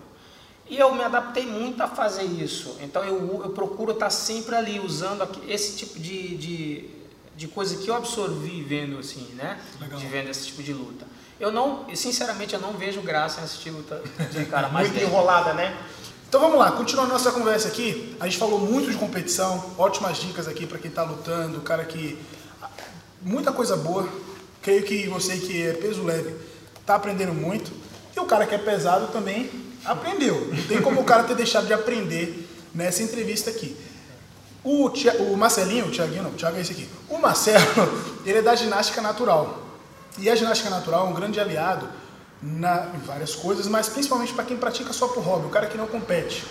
E 0.68 0.78
eu 0.78 0.94
me 0.94 1.04
adaptei 1.04 1.46
muito 1.46 1.82
a 1.82 1.88
fazer 1.88 2.24
isso. 2.24 2.78
Então 2.82 3.04
eu, 3.04 3.42
eu 3.44 3.50
procuro 3.52 3.92
estar 3.92 4.10
sempre 4.10 4.56
ali 4.56 4.80
usando 4.80 5.28
esse 5.48 5.78
tipo 5.78 6.00
de, 6.00 6.36
de, 6.38 6.90
de 7.36 7.48
coisa 7.48 7.76
que 7.78 7.88
eu 7.88 7.96
absorvi 7.96 8.62
vendo 8.64 8.98
assim, 8.98 9.28
né? 9.36 9.60
Legal. 9.80 10.00
De 10.00 10.08
vendo 10.08 10.30
esse 10.30 10.48
tipo 10.48 10.64
de 10.64 10.74
luta. 10.74 11.06
Eu 11.40 11.52
não, 11.52 11.86
sinceramente, 11.94 12.54
eu 12.54 12.62
não 12.62 12.74
vejo 12.74 13.02
graça 13.02 13.42
em 13.42 13.44
assistir 13.44 13.70
luta 13.70 14.02
de 14.32 14.46
cara 14.46 14.70
mais 14.70 14.90
muito 14.90 15.04
enrolada, 15.04 15.54
né? 15.54 15.78
Então 16.28 16.40
vamos 16.40 16.58
lá, 16.58 16.72
continuando 16.72 17.10
nossa 17.10 17.32
conversa 17.32 17.68
aqui. 17.68 18.16
A 18.20 18.26
gente 18.26 18.38
falou 18.38 18.60
muito 18.60 18.90
de 18.90 18.98
competição, 18.98 19.74
ótimas 19.78 20.18
dicas 20.18 20.48
aqui 20.48 20.66
para 20.66 20.78
quem 20.78 20.90
está 20.90 21.04
lutando, 21.04 21.58
o 21.58 21.62
cara 21.62 21.86
que 21.86 22.18
muita 23.22 23.52
coisa 23.52 23.76
boa 23.76 24.08
Creio 24.66 24.82
que 24.82 25.08
você 25.08 25.38
que 25.38 25.62
é 25.62 25.74
peso 25.74 26.02
leve 26.02 26.34
está 26.82 26.96
aprendendo 26.96 27.36
muito. 27.36 27.72
E 28.18 28.20
o 28.20 28.26
cara 28.26 28.48
que 28.48 28.56
é 28.56 28.58
pesado 28.58 29.12
também 29.14 29.48
aprendeu. 29.86 30.50
Não 30.52 30.64
tem 30.64 30.82
como 30.82 31.02
o 31.02 31.04
cara 31.04 31.24
ter 31.24 31.36
deixado 31.36 31.68
de 31.68 31.74
aprender 31.74 32.50
nessa 32.74 33.04
entrevista 33.04 33.52
aqui. 33.52 33.78
O, 34.66 34.90
o 35.32 35.38
Marcelinho, 35.38 35.86
o 35.86 35.92
Thiaguinho, 35.92 36.24
não, 36.24 36.32
o 36.32 36.34
Thiago 36.34 36.58
é 36.58 36.62
esse 36.62 36.72
aqui. 36.72 36.90
O 37.08 37.20
Marcelo, 37.20 37.64
ele 38.26 38.40
é 38.40 38.42
da 38.42 38.56
ginástica 38.56 39.00
natural. 39.00 39.60
E 40.18 40.28
a 40.28 40.36
ginástica 40.36 40.72
natural 40.72 41.06
é 41.06 41.10
um 41.12 41.14
grande 41.14 41.40
aliado 41.40 41.88
na, 42.42 42.88
em 42.96 43.00
várias 43.06 43.36
coisas, 43.36 43.68
mas 43.68 43.88
principalmente 43.88 44.34
para 44.34 44.44
quem 44.44 44.58
pratica 44.58 44.92
só 44.92 45.08
por 45.08 45.24
hobby, 45.24 45.46
o 45.46 45.50
cara 45.50 45.68
que 45.68 45.78
não 45.78 45.86
compete. 45.86 46.44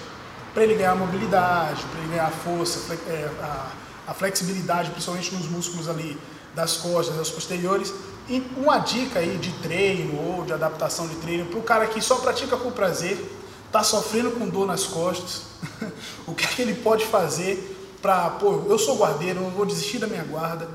Para 0.52 0.62
ele 0.62 0.74
ganhar 0.74 0.94
mobilidade, 0.94 1.82
para 1.82 2.00
ele 2.00 2.10
ganhar 2.10 2.30
força, 2.30 2.94
é, 3.08 3.28
a, 3.42 3.66
a 4.06 4.14
flexibilidade, 4.14 4.90
principalmente 4.90 5.34
nos 5.34 5.48
músculos 5.48 5.88
ali 5.88 6.16
das 6.54 6.76
costas, 6.76 7.16
das 7.16 7.30
posteriores. 7.30 7.92
E 8.28 8.40
uma 8.56 8.78
dica 8.78 9.18
aí 9.18 9.36
de 9.38 9.50
treino 9.54 10.20
ou 10.20 10.44
de 10.44 10.52
adaptação 10.52 11.08
de 11.08 11.16
treino 11.16 11.46
para 11.46 11.58
o 11.58 11.62
cara 11.62 11.86
que 11.88 12.00
só 12.00 12.14
pratica 12.16 12.56
por 12.56 12.70
prazer, 12.70 13.18
está 13.66 13.82
sofrendo 13.82 14.30
com 14.30 14.48
dor 14.48 14.68
nas 14.68 14.84
costas, 14.84 15.42
o 16.28 16.32
que, 16.32 16.44
é 16.44 16.48
que 16.48 16.62
ele 16.62 16.74
pode 16.74 17.04
fazer 17.06 17.73
para, 18.04 18.28
pô, 18.32 18.64
eu 18.68 18.78
sou 18.78 18.98
guardeiro, 18.98 19.40
não 19.40 19.48
vou 19.48 19.64
desistir 19.64 19.98
da 19.98 20.06
minha 20.06 20.22
guarda, 20.24 20.68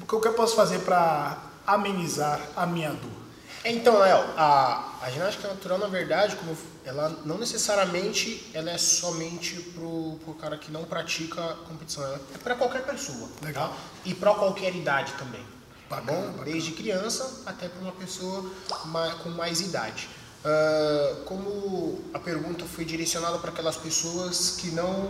o 0.00 0.04
que 0.04 0.26
eu 0.26 0.32
posso 0.32 0.56
fazer 0.56 0.80
para 0.80 1.38
amenizar 1.64 2.40
a 2.56 2.66
minha 2.66 2.90
dor? 2.90 3.22
Então, 3.64 4.00
Léo, 4.00 4.18
a, 4.36 4.98
a 5.00 5.08
ginástica 5.08 5.46
natural, 5.46 5.78
na 5.78 5.86
verdade, 5.86 6.34
como 6.34 6.56
ela 6.84 7.16
não 7.24 7.38
necessariamente 7.38 8.50
ela 8.52 8.68
é 8.68 8.78
somente 8.78 9.60
pro, 9.60 10.18
pro 10.24 10.34
cara 10.34 10.58
que 10.58 10.72
não 10.72 10.82
pratica 10.82 11.40
competição, 11.68 12.02
ela 12.02 12.20
é 12.34 12.38
para 12.38 12.56
qualquer 12.56 12.82
pessoa. 12.84 13.28
Legal. 13.40 13.68
Tá? 13.68 13.76
E 14.04 14.12
para 14.12 14.34
qualquer 14.34 14.74
idade 14.74 15.12
também. 15.12 15.44
Tá 15.88 16.00
bom? 16.00 16.20
Bacana. 16.20 16.44
Desde 16.44 16.72
criança 16.72 17.44
até 17.46 17.68
para 17.68 17.80
uma 17.80 17.92
pessoa 17.92 18.50
com 19.22 19.28
mais 19.28 19.60
idade. 19.60 20.08
Uh, 20.44 21.22
como 21.24 22.00
a 22.12 22.18
pergunta 22.18 22.64
foi 22.64 22.84
direcionada 22.84 23.38
para 23.38 23.50
aquelas 23.52 23.76
pessoas 23.76 24.56
que 24.58 24.72
não. 24.72 25.08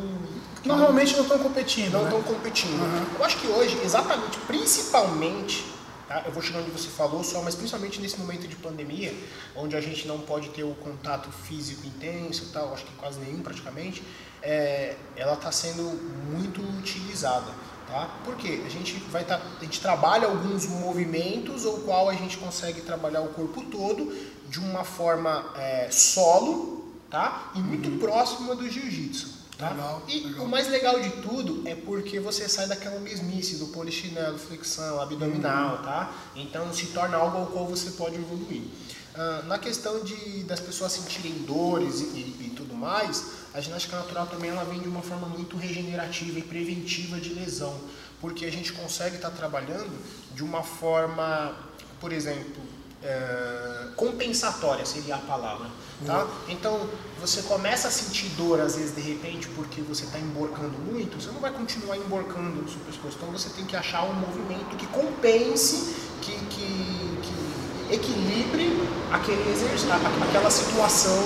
Que 0.63 0.69
Normalmente 0.69 1.17
não 1.17 1.23
estão 1.23 1.39
competindo. 1.39 1.93
Não 1.93 2.03
né? 2.03 2.11
estão 2.11 2.23
competindo. 2.23 2.79
Uhum. 2.79 3.19
Eu 3.19 3.25
acho 3.25 3.39
que 3.39 3.47
hoje, 3.47 3.81
exatamente, 3.83 4.37
principalmente, 4.41 5.65
tá? 6.07 6.23
eu 6.27 6.33
vou 6.33 6.43
chegar 6.43 6.59
onde 6.59 6.71
você 6.71 6.89
falou 6.89 7.25
só, 7.25 7.41
mas 7.41 7.55
principalmente 7.55 7.99
nesse 7.99 8.21
momento 8.21 8.47
de 8.47 8.57
pandemia, 8.57 9.15
onde 9.57 9.75
a 9.75 9.81
gente 9.81 10.07
não 10.07 10.19
pode 10.21 10.51
ter 10.51 10.65
o 10.65 10.75
contato 10.75 11.33
físico 11.33 11.87
intenso 11.87 12.51
tal, 12.53 12.75
acho 12.75 12.85
que 12.85 12.93
quase 12.97 13.19
nenhum 13.19 13.41
praticamente, 13.41 14.03
é, 14.43 14.97
ela 15.17 15.33
está 15.33 15.51
sendo 15.51 15.83
muito 16.31 16.61
utilizada. 16.79 17.51
Tá? 17.89 18.09
Porque 18.25 18.63
a 18.65 18.71
gente 18.71 18.95
vai 19.11 19.25
tá, 19.25 19.41
a 19.61 19.65
gente 19.65 19.81
trabalha 19.81 20.27
alguns 20.27 20.67
movimentos 20.67 21.65
ou 21.67 21.81
qual 21.81 22.09
a 22.09 22.15
gente 22.15 22.39
consegue 22.39 22.81
trabalhar 22.81 23.21
o 23.21 23.29
corpo 23.29 23.63
todo 23.65 24.11
de 24.53 24.61
uma 24.61 24.85
forma 24.85 25.51
é, 25.57 25.89
solo, 25.91 26.93
tá? 27.11 27.51
E 27.55 27.59
muito 27.59 27.89
uhum. 27.89 27.99
próxima 27.99 28.55
do 28.55 28.69
jiu-jitsu. 28.69 29.41
Tá? 29.57 29.71
Legal, 29.71 30.03
e 30.07 30.21
legal. 30.21 30.45
o 30.45 30.49
mais 30.49 30.69
legal 30.69 31.01
de 31.01 31.09
tudo 31.23 31.67
é 31.67 31.75
porque 31.75 32.21
você 32.21 32.47
sai 32.49 32.67
daquela 32.67 33.01
mesmice 33.01 33.57
do 33.57 33.69
polichinelo, 33.69 34.39
flexão, 34.39 35.01
abdominal, 35.01 35.77
uhum. 35.77 35.83
tá? 35.83 36.15
Então 36.37 36.71
se 36.71 36.89
torna 36.89 37.17
algo 37.17 37.39
ao 37.39 37.47
qual 37.47 37.67
você 37.67 37.93
pode 37.93 38.17
evoluir. 38.17 38.61
Uh, 38.61 39.47
na 39.47 39.59
questão 39.59 40.05
de 40.05 40.43
das 40.45 40.61
pessoas 40.61 40.93
sentirem 40.93 41.33
dores 41.45 42.01
e, 42.01 42.05
e, 42.05 42.47
e 42.47 42.53
tudo 42.55 42.75
mais, 42.75 43.25
a 43.55 43.61
ginástica 43.61 43.97
natural 43.97 44.27
também 44.27 44.51
ela 44.51 44.65
vem 44.65 44.81
de 44.81 44.89
uma 44.89 45.01
forma 45.03 45.29
muito 45.29 45.57
regenerativa 45.57 46.39
e 46.39 46.43
preventiva 46.43 47.19
de 47.19 47.33
lesão, 47.33 47.75
porque 48.21 48.45
a 48.45 48.51
gente 48.51 48.71
consegue 48.75 49.17
estar 49.17 49.31
tá 49.31 49.37
trabalhando 49.37 49.99
de 50.35 50.45
uma 50.45 50.63
forma, 50.63 51.57
por 52.01 52.13
exemplo, 52.13 52.63
é, 53.03 53.89
compensatória 53.97 54.87
seria 54.87 55.17
a 55.17 55.19
palavra, 55.19 55.67
tá? 56.07 56.25
Uhum. 56.25 56.31
Então 56.49 56.89
você 57.21 57.43
começa 57.43 57.89
a 57.89 57.91
sentir 57.91 58.29
dor 58.31 58.61
às 58.61 58.77
vezes 58.77 58.95
de 58.95 59.01
repente 59.01 59.49
porque 59.49 59.81
você 59.81 60.05
está 60.05 60.19
emborcando 60.19 60.79
muito, 60.79 61.21
você 61.21 61.31
não 61.31 61.41
vai 61.41 61.53
continuar 61.53 61.97
emborcando 61.97 62.63
no 62.63 62.69
seu 62.69 62.81
pescoço, 62.81 63.17
então 63.17 63.31
você 63.31 63.49
tem 63.51 63.65
que 63.65 63.77
achar 63.77 64.05
um 64.05 64.15
movimento 64.15 64.77
que 64.77 64.87
compense, 64.87 65.95
que, 66.21 66.33
que, 66.47 67.19
que 67.23 67.95
equilibre 67.95 68.89
aquele 69.13 69.51
exercício, 69.51 69.89
aquela 69.93 70.51
situação 70.51 71.19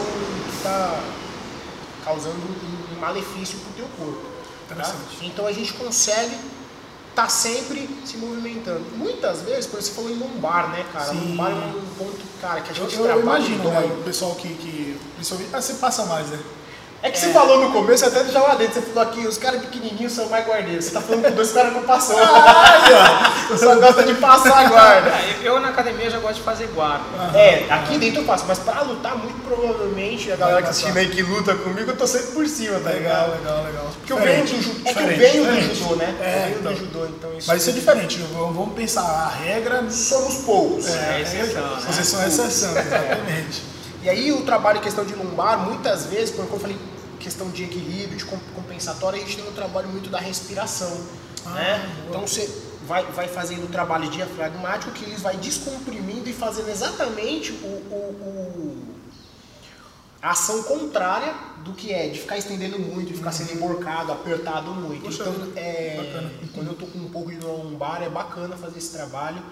que 0.49 0.57
está 0.57 1.03
causando 2.05 2.37
um 2.37 3.01
malefício 3.01 3.59
para 3.59 3.71
o 3.71 3.75
teu 3.75 3.89
corpo. 3.99 4.37
Tá? 4.69 4.95
Então 5.23 5.47
a 5.47 5.53
gente 5.53 5.75
consegue 5.75 6.37
tá 7.17 7.31
sempre 7.31 7.89
se 8.05 8.19
movimentando. 8.19 8.85
Muitas 8.95 9.41
vezes, 9.41 9.67
por 9.67 9.81
isso 9.81 9.89
você 9.89 9.95
falou 9.95 10.11
em 10.11 10.19
lombar, 10.19 10.69
né, 10.69 10.85
cara? 10.93 11.07
Sim. 11.07 11.31
Lombar 11.31 11.51
é 11.51 11.55
um 11.55 11.87
ponto, 11.99 12.21
cara, 12.43 12.61
que 12.61 12.71
a 12.71 12.75
gente 12.75 12.95
eu, 12.95 13.01
eu 13.01 13.07
trabalha. 13.07 13.43
Eu 13.43 13.49
imagino, 13.49 13.71
né, 13.71 13.97
o 13.99 14.05
pessoal 14.05 14.35
que, 14.35 14.49
que 14.49 15.01
principalmente, 15.15 15.55
ah, 15.55 15.63
você 15.63 15.75
passa 15.75 16.05
mais, 16.05 16.29
né? 16.29 16.39
É 17.03 17.11
que 17.11 17.19
é. 17.19 17.21
você 17.21 17.33
falou 17.33 17.61
no 17.61 17.73
começo, 17.73 18.07
até 18.07 18.25
já 18.25 18.41
lá 18.41 18.55
dentro, 18.55 18.75
você 18.75 18.83
falou 18.83 19.03
aqui, 19.03 19.27
os 19.27 19.39
caras 19.39 19.61
pequenininhos 19.61 20.13
são 20.13 20.29
mais 20.29 20.47
guardeiros. 20.47 20.87
Você 20.87 20.91
tá 20.93 21.01
falando 21.01 21.25
com 21.25 21.31
dois 21.33 21.53
caras 21.53 21.73
que 21.75 21.81
passou. 21.81 22.17
Ah, 22.99 23.47
você 23.49 23.65
só 23.65 23.77
gosta 23.77 24.03
de 24.03 24.15
passar 24.15 24.59
a 24.59 24.69
guarda. 24.69 25.11
É, 25.11 25.37
eu 25.43 25.61
na 25.61 25.69
academia 25.69 26.09
já 26.11 26.19
gosto 26.19 26.37
de 26.37 26.43
fazer 26.43 26.67
guarda. 26.69 27.05
É, 27.35 27.67
aqui 27.71 27.99
dentro 27.99 28.21
eu 28.23 28.25
faço, 28.25 28.45
mas 28.47 28.59
pra 28.59 28.83
lutar, 28.83 29.17
muito 29.17 29.41
provavelmente, 29.47 30.31
a 30.33 30.37
galera 30.37 30.63
que 30.63 30.71
assiste 30.71 30.97
aí 30.97 31.09
que 31.09 31.23
luta 31.23 31.55
comigo, 31.55 31.91
eu 31.91 31.97
tô 31.97 32.07
sempre 32.07 32.33
por 32.33 32.49
cima, 32.49 32.79
tá 32.81 32.91
legal? 32.91 33.31
Legal, 33.31 33.65
legal, 33.65 33.87
Porque 33.99 34.13
eu 34.13 34.19
venho 34.19 34.45
do 34.45 34.63
judô, 34.63 34.81
é 34.85 34.95
que 34.95 35.01
eu 35.01 35.07
venho 35.07 35.45
do 35.45 35.75
judô, 35.75 35.97
né? 35.97 36.15
É, 36.21 36.27
eu 36.27 36.43
venho 36.47 36.59
então. 36.59 36.73
do 36.73 36.79
judô, 36.79 37.07
então 37.07 37.31
isso... 37.37 37.49
Mas 37.49 37.63
isso 37.63 37.71
é 37.71 37.73
diferente, 37.75 38.19
vamos 38.33 38.75
pensar, 38.75 39.03
a 39.03 39.29
regra... 39.29 39.85
Somos 39.91 40.37
poucos. 40.37 40.87
É, 40.89 41.19
é 41.19 41.23
exceção. 41.23 41.63
Né? 41.63 41.83
Vocês 41.87 42.07
são 42.07 42.27
exceção, 42.27 42.71
exatamente. 42.79 43.76
E 44.07 44.09
aí 44.09 44.31
o 44.31 44.43
trabalho 44.43 44.79
em 44.79 44.83
questão 44.83 45.05
de 45.05 45.17
lombar, 45.17 45.59
muitas 45.59 46.07
vezes, 46.07 46.33
como 46.33 46.49
eu 46.49 46.61
falei, 46.61 46.79
questão 47.19 47.51
de 47.51 47.65
equilíbrio, 47.65 48.17
de 48.17 48.25
compensatória, 48.25 49.21
a 49.21 49.21
gente 49.21 49.37
tem 49.37 49.49
um 49.49 49.53
trabalho 49.53 49.89
muito 49.89 50.09
da 50.09 50.21
respiração. 50.21 50.97
Ah, 51.45 51.51
né? 51.51 52.05
Então 52.09 52.21
você 52.21 52.49
vai, 52.87 53.05
vai 53.07 53.27
fazendo 53.27 53.65
o 53.65 53.67
trabalho 53.67 54.09
diafragmático 54.09 54.93
que 54.93 55.03
ele 55.03 55.17
vai 55.17 55.37
descomprimindo 55.39 56.29
e 56.29 56.33
fazendo 56.33 56.69
exatamente 56.69 57.51
o, 57.51 57.67
o, 57.67 57.97
o, 58.23 58.95
a 60.23 60.31
ação 60.31 60.63
contrária 60.63 61.35
do 61.65 61.73
que 61.73 61.93
é 61.93 62.07
de 62.07 62.21
ficar 62.21 62.39
estendendo 62.39 62.79
muito, 62.79 63.09
de 63.09 63.15
ficar 63.15 63.33
sendo 63.33 63.51
uhum. 63.51 63.57
emborcado, 63.57 64.13
apertado 64.13 64.71
muito. 64.71 65.03
Poxa, 65.03 65.25
então, 65.25 65.53
é, 65.57 66.31
quando 66.55 66.69
eu 66.69 66.75
tô 66.75 66.87
com 66.87 67.01
um 67.01 67.11
pouco 67.11 67.33
de 67.33 67.41
lombar, 67.45 68.05
é 68.05 68.09
bacana 68.09 68.57
fazer 68.57 68.79
esse 68.79 68.93
trabalho. 68.93 69.43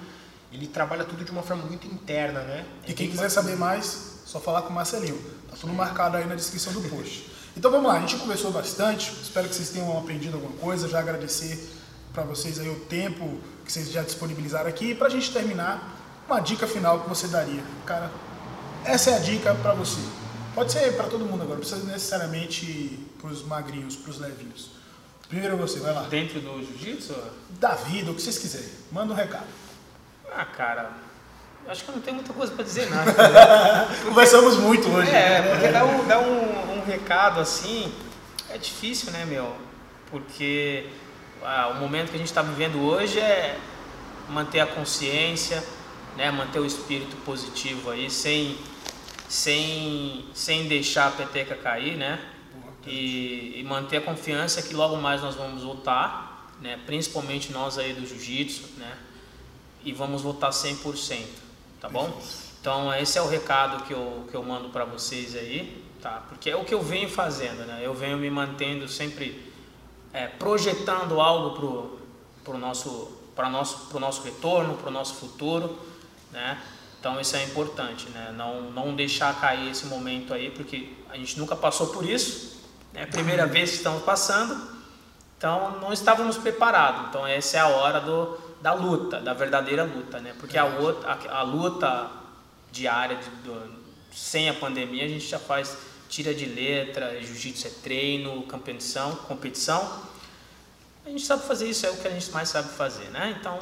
Ele 0.52 0.68
trabalha 0.68 1.02
tudo 1.02 1.24
de 1.24 1.32
uma 1.32 1.42
forma 1.42 1.64
muito 1.64 1.88
interna, 1.88 2.42
né? 2.42 2.64
E 2.86 2.92
quem 2.92 3.10
quiser 3.10 3.28
saber 3.28 3.56
mais, 3.56 4.13
só 4.24 4.40
falar 4.40 4.62
com 4.62 4.70
o 4.70 4.72
Marcelinho. 4.72 5.20
Tá 5.50 5.56
tudo 5.60 5.72
marcado 5.72 6.16
aí 6.16 6.26
na 6.26 6.34
descrição 6.34 6.72
do 6.72 6.80
post. 6.88 7.30
Então 7.56 7.70
vamos 7.70 7.86
lá, 7.86 7.98
a 7.98 8.00
gente 8.00 8.16
conversou 8.16 8.50
bastante, 8.50 9.12
espero 9.22 9.48
que 9.48 9.54
vocês 9.54 9.70
tenham 9.70 9.96
aprendido 9.96 10.34
alguma 10.36 10.56
coisa, 10.56 10.88
já 10.88 10.98
agradecer 10.98 11.70
para 12.12 12.24
vocês 12.24 12.58
aí 12.58 12.68
o 12.68 12.80
tempo 12.80 13.38
que 13.64 13.72
vocês 13.72 13.90
já 13.90 14.02
disponibilizaram 14.02 14.68
aqui 14.68 14.94
para 14.94 15.06
a 15.06 15.10
gente 15.10 15.32
terminar, 15.32 15.96
uma 16.28 16.40
dica 16.40 16.66
final 16.66 17.00
que 17.00 17.08
você 17.08 17.28
daria. 17.28 17.62
Cara, 17.86 18.10
essa 18.84 19.10
é 19.10 19.16
a 19.16 19.18
dica 19.18 19.54
para 19.54 19.72
você. 19.74 20.00
Pode 20.54 20.72
ser 20.72 20.96
para 20.96 21.06
todo 21.06 21.24
mundo 21.24 21.42
agora, 21.42 21.58
não 21.58 21.66
precisa 21.66 21.84
necessariamente 21.84 22.98
para 23.20 23.30
os 23.30 23.44
magrinhos, 23.44 23.96
para 23.96 24.10
os 24.10 24.18
levinhos. 24.18 24.70
Primeiro 25.28 25.56
você, 25.56 25.80
vai 25.80 25.92
lá. 25.92 26.02
Dentro 26.02 26.40
do 26.40 26.62
jiu-jitsu? 26.64 27.14
Da 27.58 27.74
vida, 27.74 28.10
o 28.10 28.14
que 28.14 28.22
vocês 28.22 28.38
quiserem. 28.38 28.68
Manda 28.92 29.12
um 29.12 29.16
recado. 29.16 29.46
Ah, 30.32 30.44
cara, 30.44 30.92
acho 31.68 31.84
que 31.84 31.90
eu 31.90 31.94
não 31.94 32.02
tenho 32.02 32.16
muita 32.16 32.32
coisa 32.32 32.52
para 32.52 32.64
dizer 32.64 32.90
nada. 32.90 33.12
Porque, 33.12 34.04
Conversamos 34.08 34.56
muito 34.58 34.88
hoje. 34.88 35.10
É, 35.10 35.42
porque 35.42 35.68
dá, 35.68 35.84
um, 35.84 36.06
dá 36.06 36.18
um, 36.20 36.78
um, 36.78 36.84
recado 36.84 37.40
assim, 37.40 37.92
é 38.50 38.58
difícil, 38.58 39.12
né, 39.12 39.24
meu? 39.24 39.56
Porque 40.10 40.86
ah, 41.42 41.72
o 41.74 41.80
momento 41.80 42.10
que 42.10 42.16
a 42.16 42.18
gente 42.18 42.28
está 42.28 42.42
vivendo 42.42 42.80
hoje 42.80 43.18
é 43.18 43.58
manter 44.28 44.60
a 44.60 44.66
consciência, 44.66 45.62
né, 46.16 46.30
manter 46.30 46.60
o 46.60 46.66
espírito 46.66 47.16
positivo 47.24 47.90
aí, 47.90 48.10
sem, 48.10 48.56
sem, 49.28 50.26
sem 50.34 50.68
deixar 50.68 51.08
a 51.08 51.10
peteca 51.10 51.54
cair, 51.54 51.96
né? 51.96 52.20
E, 52.86 53.54
e 53.60 53.64
manter 53.64 53.96
a 53.96 54.00
confiança 54.00 54.60
que 54.60 54.74
logo 54.74 54.96
mais 54.96 55.22
nós 55.22 55.34
vamos 55.34 55.62
voltar, 55.62 56.52
né? 56.60 56.78
principalmente 56.84 57.50
nós 57.50 57.78
aí 57.78 57.94
do 57.94 58.06
jiu-jitsu, 58.06 58.62
né? 58.76 58.98
e 59.82 59.90
vamos 59.92 60.20
voltar 60.20 60.50
100% 60.50 61.43
tá 61.84 61.90
bom? 61.90 62.18
Então 62.62 62.94
esse 62.94 63.18
é 63.18 63.20
o 63.20 63.28
recado 63.28 63.84
que 63.84 63.92
eu, 63.92 64.24
que 64.30 64.34
eu 64.34 64.42
mando 64.42 64.70
para 64.70 64.86
vocês 64.86 65.36
aí, 65.36 65.84
tá? 66.00 66.22
Porque 66.30 66.48
é 66.48 66.56
o 66.56 66.64
que 66.64 66.72
eu 66.72 66.80
venho 66.80 67.10
fazendo, 67.10 67.66
né? 67.66 67.80
Eu 67.82 67.92
venho 67.92 68.16
me 68.16 68.30
mantendo 68.30 68.88
sempre 68.88 69.52
é, 70.10 70.26
projetando 70.26 71.20
algo 71.20 71.54
pro, 71.54 72.00
pro 72.42 72.56
nosso 72.56 73.20
para 73.36 73.50
nosso 73.50 73.88
pro 73.88 74.00
nosso 74.00 74.22
retorno, 74.22 74.78
para 74.78 74.88
o 74.88 74.90
nosso 74.90 75.16
futuro, 75.16 75.78
né? 76.32 76.58
Então 76.98 77.20
isso 77.20 77.36
é 77.36 77.44
importante, 77.44 78.08
né? 78.08 78.32
Não 78.34 78.62
não 78.70 78.94
deixar 78.94 79.38
cair 79.38 79.70
esse 79.70 79.84
momento 79.84 80.32
aí, 80.32 80.50
porque 80.50 80.90
a 81.10 81.18
gente 81.18 81.38
nunca 81.38 81.54
passou 81.54 81.88
por 81.88 82.08
isso, 82.08 82.62
é 82.94 83.02
a 83.02 83.06
primeira 83.06 83.44
vez 83.44 83.72
que 83.72 83.76
estamos 83.76 84.02
passando, 84.04 84.70
então 85.36 85.78
não 85.82 85.92
estávamos 85.92 86.38
preparados. 86.38 87.08
Então 87.10 87.26
essa 87.26 87.58
é 87.58 87.60
a 87.60 87.68
hora 87.68 88.00
do 88.00 88.38
da 88.64 88.72
luta, 88.72 89.20
da 89.20 89.34
verdadeira 89.34 89.84
luta, 89.84 90.18
né? 90.20 90.34
Porque 90.40 90.56
a, 90.56 90.64
outra, 90.64 91.10
a, 91.10 91.40
a 91.40 91.42
luta 91.42 92.10
diária 92.72 93.14
de, 93.14 93.28
do, 93.42 93.84
sem 94.10 94.48
a 94.48 94.54
pandemia 94.54 95.04
a 95.04 95.08
gente 95.08 95.26
já 95.26 95.38
faz 95.38 95.76
tira 96.08 96.34
de 96.34 96.46
letra, 96.46 97.20
jiu-jitsu 97.22 97.66
é 97.66 97.70
treino, 97.82 98.42
competição, 98.44 99.16
competição. 99.16 100.08
A 101.04 101.10
gente 101.10 101.26
sabe 101.26 101.46
fazer 101.46 101.68
isso, 101.68 101.84
é 101.84 101.90
o 101.90 101.96
que 101.98 102.08
a 102.08 102.10
gente 102.10 102.30
mais 102.30 102.48
sabe 102.48 102.70
fazer, 102.70 103.04
né? 103.10 103.36
Então, 103.38 103.58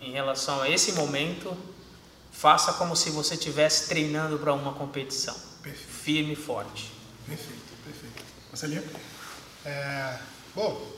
em 0.00 0.10
relação 0.10 0.60
a 0.60 0.68
esse 0.68 0.94
momento, 0.94 1.56
faça 2.32 2.72
como 2.72 2.96
se 2.96 3.10
você 3.10 3.34
estivesse 3.34 3.88
treinando 3.88 4.36
para 4.36 4.52
uma 4.52 4.72
competição. 4.72 5.36
Perfeito. 5.62 5.92
Firme 5.92 6.32
e 6.32 6.36
forte. 6.36 6.90
Perfeito, 7.24 7.72
perfeito. 7.84 8.24
Marcelinho? 8.50 8.82
É, 9.64 10.18
bom, 10.56 10.93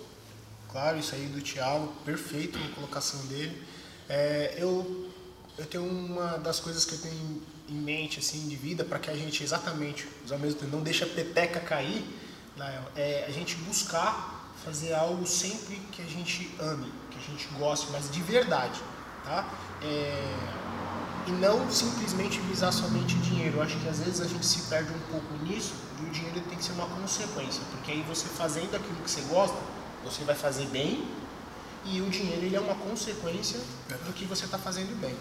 claro, 0.77 0.99
isso 0.99 1.15
aí 1.15 1.25
do 1.29 1.41
Thiago, 1.41 1.91
perfeito 2.05 2.59
a 2.59 2.75
colocação 2.75 3.19
dele. 3.29 3.63
É, 4.11 4.57
eu, 4.59 5.09
eu 5.57 5.65
tenho 5.65 5.85
uma 5.85 6.37
das 6.37 6.61
coisas 6.61 6.85
que 6.85 6.93
eu 6.93 6.99
tenho 6.99 7.43
em 7.71 7.75
mente 7.75 8.19
assim 8.19 8.47
de 8.47 8.57
vida 8.57 8.85
para 8.85 8.99
que 8.99 9.11
a 9.11 9.17
gente 9.17 9.43
exatamente, 9.43 10.07
ao 10.31 10.39
mesmo 10.39 10.61
tempo, 10.61 10.77
não 10.77 10.83
deixa 10.83 11.07
a 11.07 11.09
peteca 11.09 11.61
cair, 11.61 12.05
é 12.95 13.25
a 13.27 13.33
gente 13.33 13.55
buscar 13.57 14.53
fazer 14.63 14.93
algo 14.93 15.27
sempre 15.27 15.77
que 15.93 16.03
a 16.03 16.05
gente 16.05 16.55
ame, 16.61 16.93
que 17.11 17.19
a 17.19 17.23
gente 17.23 17.49
goste, 17.59 17.87
mas 17.91 18.11
de 18.11 18.21
verdade, 18.21 18.79
tá? 19.25 19.49
É, 19.83 20.35
e 21.27 21.31
não 21.31 21.71
simplesmente 21.71 22.39
visar 22.41 22.71
somente 22.71 23.15
dinheiro. 23.17 23.57
Eu 23.57 23.63
acho 23.63 23.79
que 23.79 23.89
às 23.89 24.01
vezes 24.01 24.21
a 24.21 24.27
gente 24.27 24.45
se 24.45 24.69
perde 24.69 24.93
um 24.93 25.01
pouco 25.11 25.43
nisso 25.43 25.73
e 26.03 26.05
o 26.05 26.11
dinheiro 26.11 26.43
tem 26.43 26.59
que 26.59 26.65
ser 26.65 26.73
uma 26.73 26.87
consequência, 26.87 27.63
porque 27.71 27.93
aí 27.93 28.03
você 28.03 28.29
fazendo 28.29 28.77
aquilo 28.77 28.97
que 28.97 29.11
você 29.11 29.23
gosta, 29.23 29.57
você 30.07 30.25
vai 30.25 30.35
fazer 30.35 30.67
bem 30.67 31.05
e 31.85 32.01
o 32.01 32.09
dinheiro 32.09 32.45
ele 32.45 32.57
é 32.57 32.61
uma 32.61 32.75
consequência 32.75 33.61
do 34.05 34.13
que 34.13 34.25
você 34.25 34.45
está 34.45 34.59
fazendo 34.59 34.99
bem. 35.01 35.15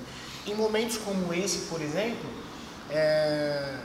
Em 0.45 0.55
momentos 0.55 0.97
como 0.97 1.33
esse, 1.33 1.67
por 1.67 1.81
exemplo, 1.81 2.29
é, 2.89 3.77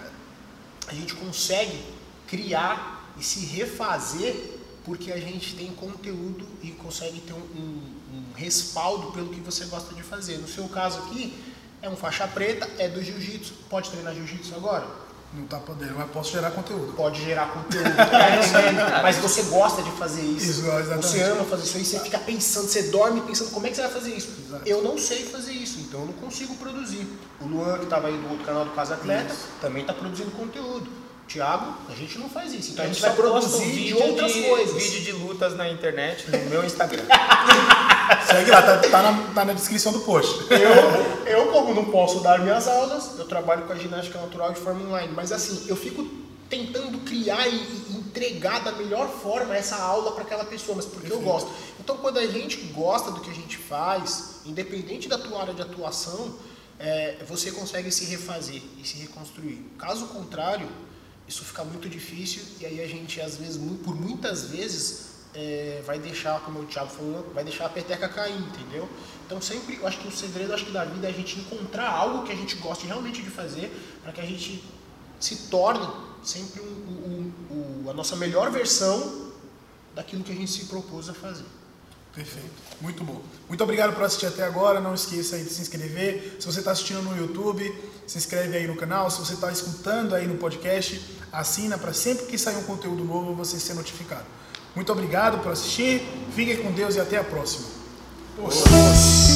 a 0.86 0.94
gente 0.94 1.14
consegue 1.14 1.82
criar 2.26 3.12
e 3.18 3.24
se 3.24 3.46
refazer 3.46 4.58
porque 4.84 5.12
a 5.12 5.18
gente 5.18 5.56
tem 5.56 5.70
conteúdo 5.72 6.46
e 6.62 6.70
consegue 6.70 7.20
ter 7.20 7.34
um, 7.34 7.36
um, 7.36 7.82
um 8.14 8.32
respaldo 8.34 9.12
pelo 9.12 9.28
que 9.28 9.40
você 9.40 9.66
gosta 9.66 9.94
de 9.94 10.02
fazer. 10.02 10.38
No 10.38 10.48
seu 10.48 10.68
caso 10.68 10.98
aqui, 11.00 11.34
é 11.82 11.88
um 11.88 11.96
faixa 11.96 12.26
preta, 12.26 12.68
é 12.78 12.88
do 12.88 13.02
jiu-jitsu. 13.02 13.54
Pode 13.68 13.90
treinar 13.90 14.14
jiu-jitsu 14.14 14.54
agora? 14.54 14.86
Não 15.32 15.46
tá 15.46 15.58
podendo, 15.58 15.94
mas 15.94 16.10
posso 16.10 16.32
gerar 16.32 16.50
conteúdo. 16.50 16.92
Pode 16.94 17.22
gerar 17.22 17.52
conteúdo. 17.52 17.88
É, 18.90 19.02
mas 19.02 19.16
você 19.16 19.42
gosta 19.44 19.82
de 19.82 19.90
fazer 19.92 20.22
isso. 20.22 20.50
Isso. 20.50 20.62
Você 20.96 21.22
ama 21.22 21.44
fazer 21.44 21.62
isso 21.62 21.76
aí, 21.76 21.84
você 21.84 22.00
fica 22.00 22.18
pensando, 22.18 22.66
você 22.66 22.82
dorme 22.84 23.20
pensando 23.20 23.50
como 23.50 23.66
é 23.66 23.70
que 23.70 23.76
você 23.76 23.82
vai 23.82 23.90
fazer 23.90 24.14
isso. 24.14 24.28
Exato. 24.46 24.62
Eu 24.66 24.82
não 24.82 24.98
sei 24.98 25.24
fazer 25.24 25.52
isso, 25.52 25.80
então 25.80 26.00
eu 26.00 26.06
não 26.06 26.12
consigo 26.14 26.54
produzir. 26.56 27.06
O 27.40 27.46
Luan, 27.46 27.78
que 27.78 27.84
estava 27.84 28.08
aí 28.08 28.16
do 28.16 28.28
outro 28.28 28.44
canal 28.44 28.64
do 28.64 28.72
Casa 28.72 28.94
Atleta, 28.94 29.34
também 29.60 29.82
está 29.82 29.94
produzindo 29.94 30.30
conteúdo. 30.32 30.99
Tiago, 31.30 31.74
a 31.88 31.94
gente 31.94 32.18
não 32.18 32.28
faz 32.28 32.52
isso. 32.52 32.72
Então 32.72 32.84
a 32.84 32.88
gente 32.88 33.00
vai 33.00 33.14
só 33.14 33.22
posto 33.22 33.50
produzir 33.50 33.70
de 33.70 33.78
vídeo 33.78 34.02
outras 34.04 34.32
de- 34.32 34.42
coisas. 34.42 34.82
Vídeo 34.82 35.00
de 35.02 35.12
lutas 35.12 35.56
na 35.56 35.70
internet, 35.70 36.28
no 36.28 36.50
meu 36.50 36.64
Instagram. 36.64 37.04
Segue 38.26 38.50
lá, 38.50 38.60
tá, 38.60 38.78
tá 38.78 39.02
na, 39.02 39.32
tá 39.32 39.44
na 39.44 39.52
descrição 39.52 39.92
do 39.92 40.00
post. 40.00 40.44
Eu, 40.52 41.26
eu, 41.26 41.52
como 41.52 41.72
não 41.72 41.84
posso 41.84 42.18
dar 42.18 42.40
minhas 42.40 42.66
aulas, 42.66 43.16
eu 43.16 43.26
trabalho 43.26 43.64
com 43.64 43.72
a 43.72 43.76
ginástica 43.76 44.20
natural 44.20 44.52
de 44.52 44.58
forma 44.58 44.84
online. 44.84 45.12
Mas 45.14 45.30
assim, 45.30 45.66
eu 45.68 45.76
fico 45.76 46.04
tentando 46.48 46.98
criar 47.04 47.46
e, 47.46 47.54
e 47.54 47.96
entregar 47.96 48.64
da 48.64 48.72
melhor 48.72 49.08
forma 49.08 49.56
essa 49.56 49.76
aula 49.76 50.10
para 50.10 50.24
aquela 50.24 50.44
pessoa, 50.44 50.74
mas 50.74 50.84
porque 50.84 51.12
eu 51.12 51.20
gosto. 51.20 51.48
Então, 51.78 51.96
quando 51.98 52.18
a 52.18 52.26
gente 52.26 52.56
gosta 52.74 53.12
do 53.12 53.20
que 53.20 53.30
a 53.30 53.34
gente 53.34 53.56
faz, 53.56 54.40
independente 54.44 55.08
da 55.08 55.16
tua 55.16 55.40
área 55.42 55.54
de 55.54 55.62
atuação, 55.62 56.34
é, 56.80 57.18
você 57.28 57.52
consegue 57.52 57.92
se 57.92 58.04
refazer 58.06 58.60
e 58.82 58.84
se 58.84 58.96
reconstruir. 58.98 59.64
Caso 59.78 60.06
contrário, 60.06 60.68
isso 61.30 61.44
fica 61.44 61.62
muito 61.62 61.88
difícil 61.88 62.42
e 62.60 62.66
aí 62.66 62.82
a 62.82 62.88
gente, 62.88 63.20
às 63.20 63.36
vezes, 63.36 63.56
por 63.84 63.94
muitas 63.94 64.46
vezes, 64.46 65.10
é, 65.32 65.80
vai 65.86 65.96
deixar, 65.96 66.40
como 66.40 66.58
o 66.58 66.64
Thiago 66.66 66.90
falou, 66.90 67.30
vai 67.32 67.44
deixar 67.44 67.66
a 67.66 67.68
peteca 67.68 68.08
cair, 68.08 68.36
entendeu? 68.36 68.88
Então 69.24 69.40
sempre, 69.40 69.76
eu 69.76 69.86
acho 69.86 70.00
que 70.00 70.08
o 70.08 70.10
segredo 70.10 70.52
acho 70.52 70.64
que 70.66 70.72
da 70.72 70.84
vida 70.84 71.06
é 71.06 71.10
a 71.10 71.12
gente 71.14 71.38
encontrar 71.38 71.88
algo 71.88 72.24
que 72.26 72.32
a 72.32 72.34
gente 72.34 72.56
goste 72.56 72.84
realmente 72.84 73.22
de 73.22 73.30
fazer 73.30 73.70
para 74.02 74.10
que 74.12 74.20
a 74.20 74.26
gente 74.26 74.64
se 75.20 75.36
torne 75.46 75.88
sempre 76.24 76.60
um- 76.62 76.64
um- 76.68 77.32
um- 77.84 77.90
a 77.90 77.94
nossa 77.94 78.16
melhor 78.16 78.50
versão 78.50 79.30
daquilo 79.94 80.24
que 80.24 80.32
a 80.32 80.34
gente 80.34 80.50
se 80.50 80.64
propôs 80.64 81.08
a 81.08 81.14
fazer. 81.14 81.44
Perfeito, 82.14 82.50
muito 82.80 83.04
bom. 83.04 83.22
Muito 83.48 83.62
obrigado 83.62 83.94
por 83.94 84.02
assistir 84.02 84.26
até 84.26 84.42
agora. 84.42 84.80
Não 84.80 84.94
esqueça 84.94 85.36
aí 85.36 85.44
de 85.44 85.50
se 85.50 85.62
inscrever. 85.62 86.36
Se 86.40 86.46
você 86.46 86.58
está 86.58 86.72
assistindo 86.72 87.02
no 87.02 87.16
YouTube, 87.16 87.72
se 88.06 88.18
inscreve 88.18 88.56
aí 88.56 88.66
no 88.66 88.76
canal. 88.76 89.10
Se 89.10 89.20
você 89.20 89.34
está 89.34 89.50
escutando 89.52 90.14
aí 90.14 90.26
no 90.26 90.36
podcast, 90.36 91.00
assina 91.32 91.78
para 91.78 91.92
sempre 91.92 92.26
que 92.26 92.36
sair 92.36 92.56
um 92.56 92.64
conteúdo 92.64 93.04
novo 93.04 93.34
você 93.34 93.60
ser 93.60 93.74
notificado. 93.74 94.26
Muito 94.74 94.90
obrigado 94.92 95.42
por 95.42 95.52
assistir. 95.52 96.02
Fiquem 96.34 96.56
com 96.62 96.72
Deus 96.72 96.96
e 96.96 97.00
até 97.00 97.16
a 97.16 97.24
próxima. 97.24 97.66
Poxa. 98.36 99.29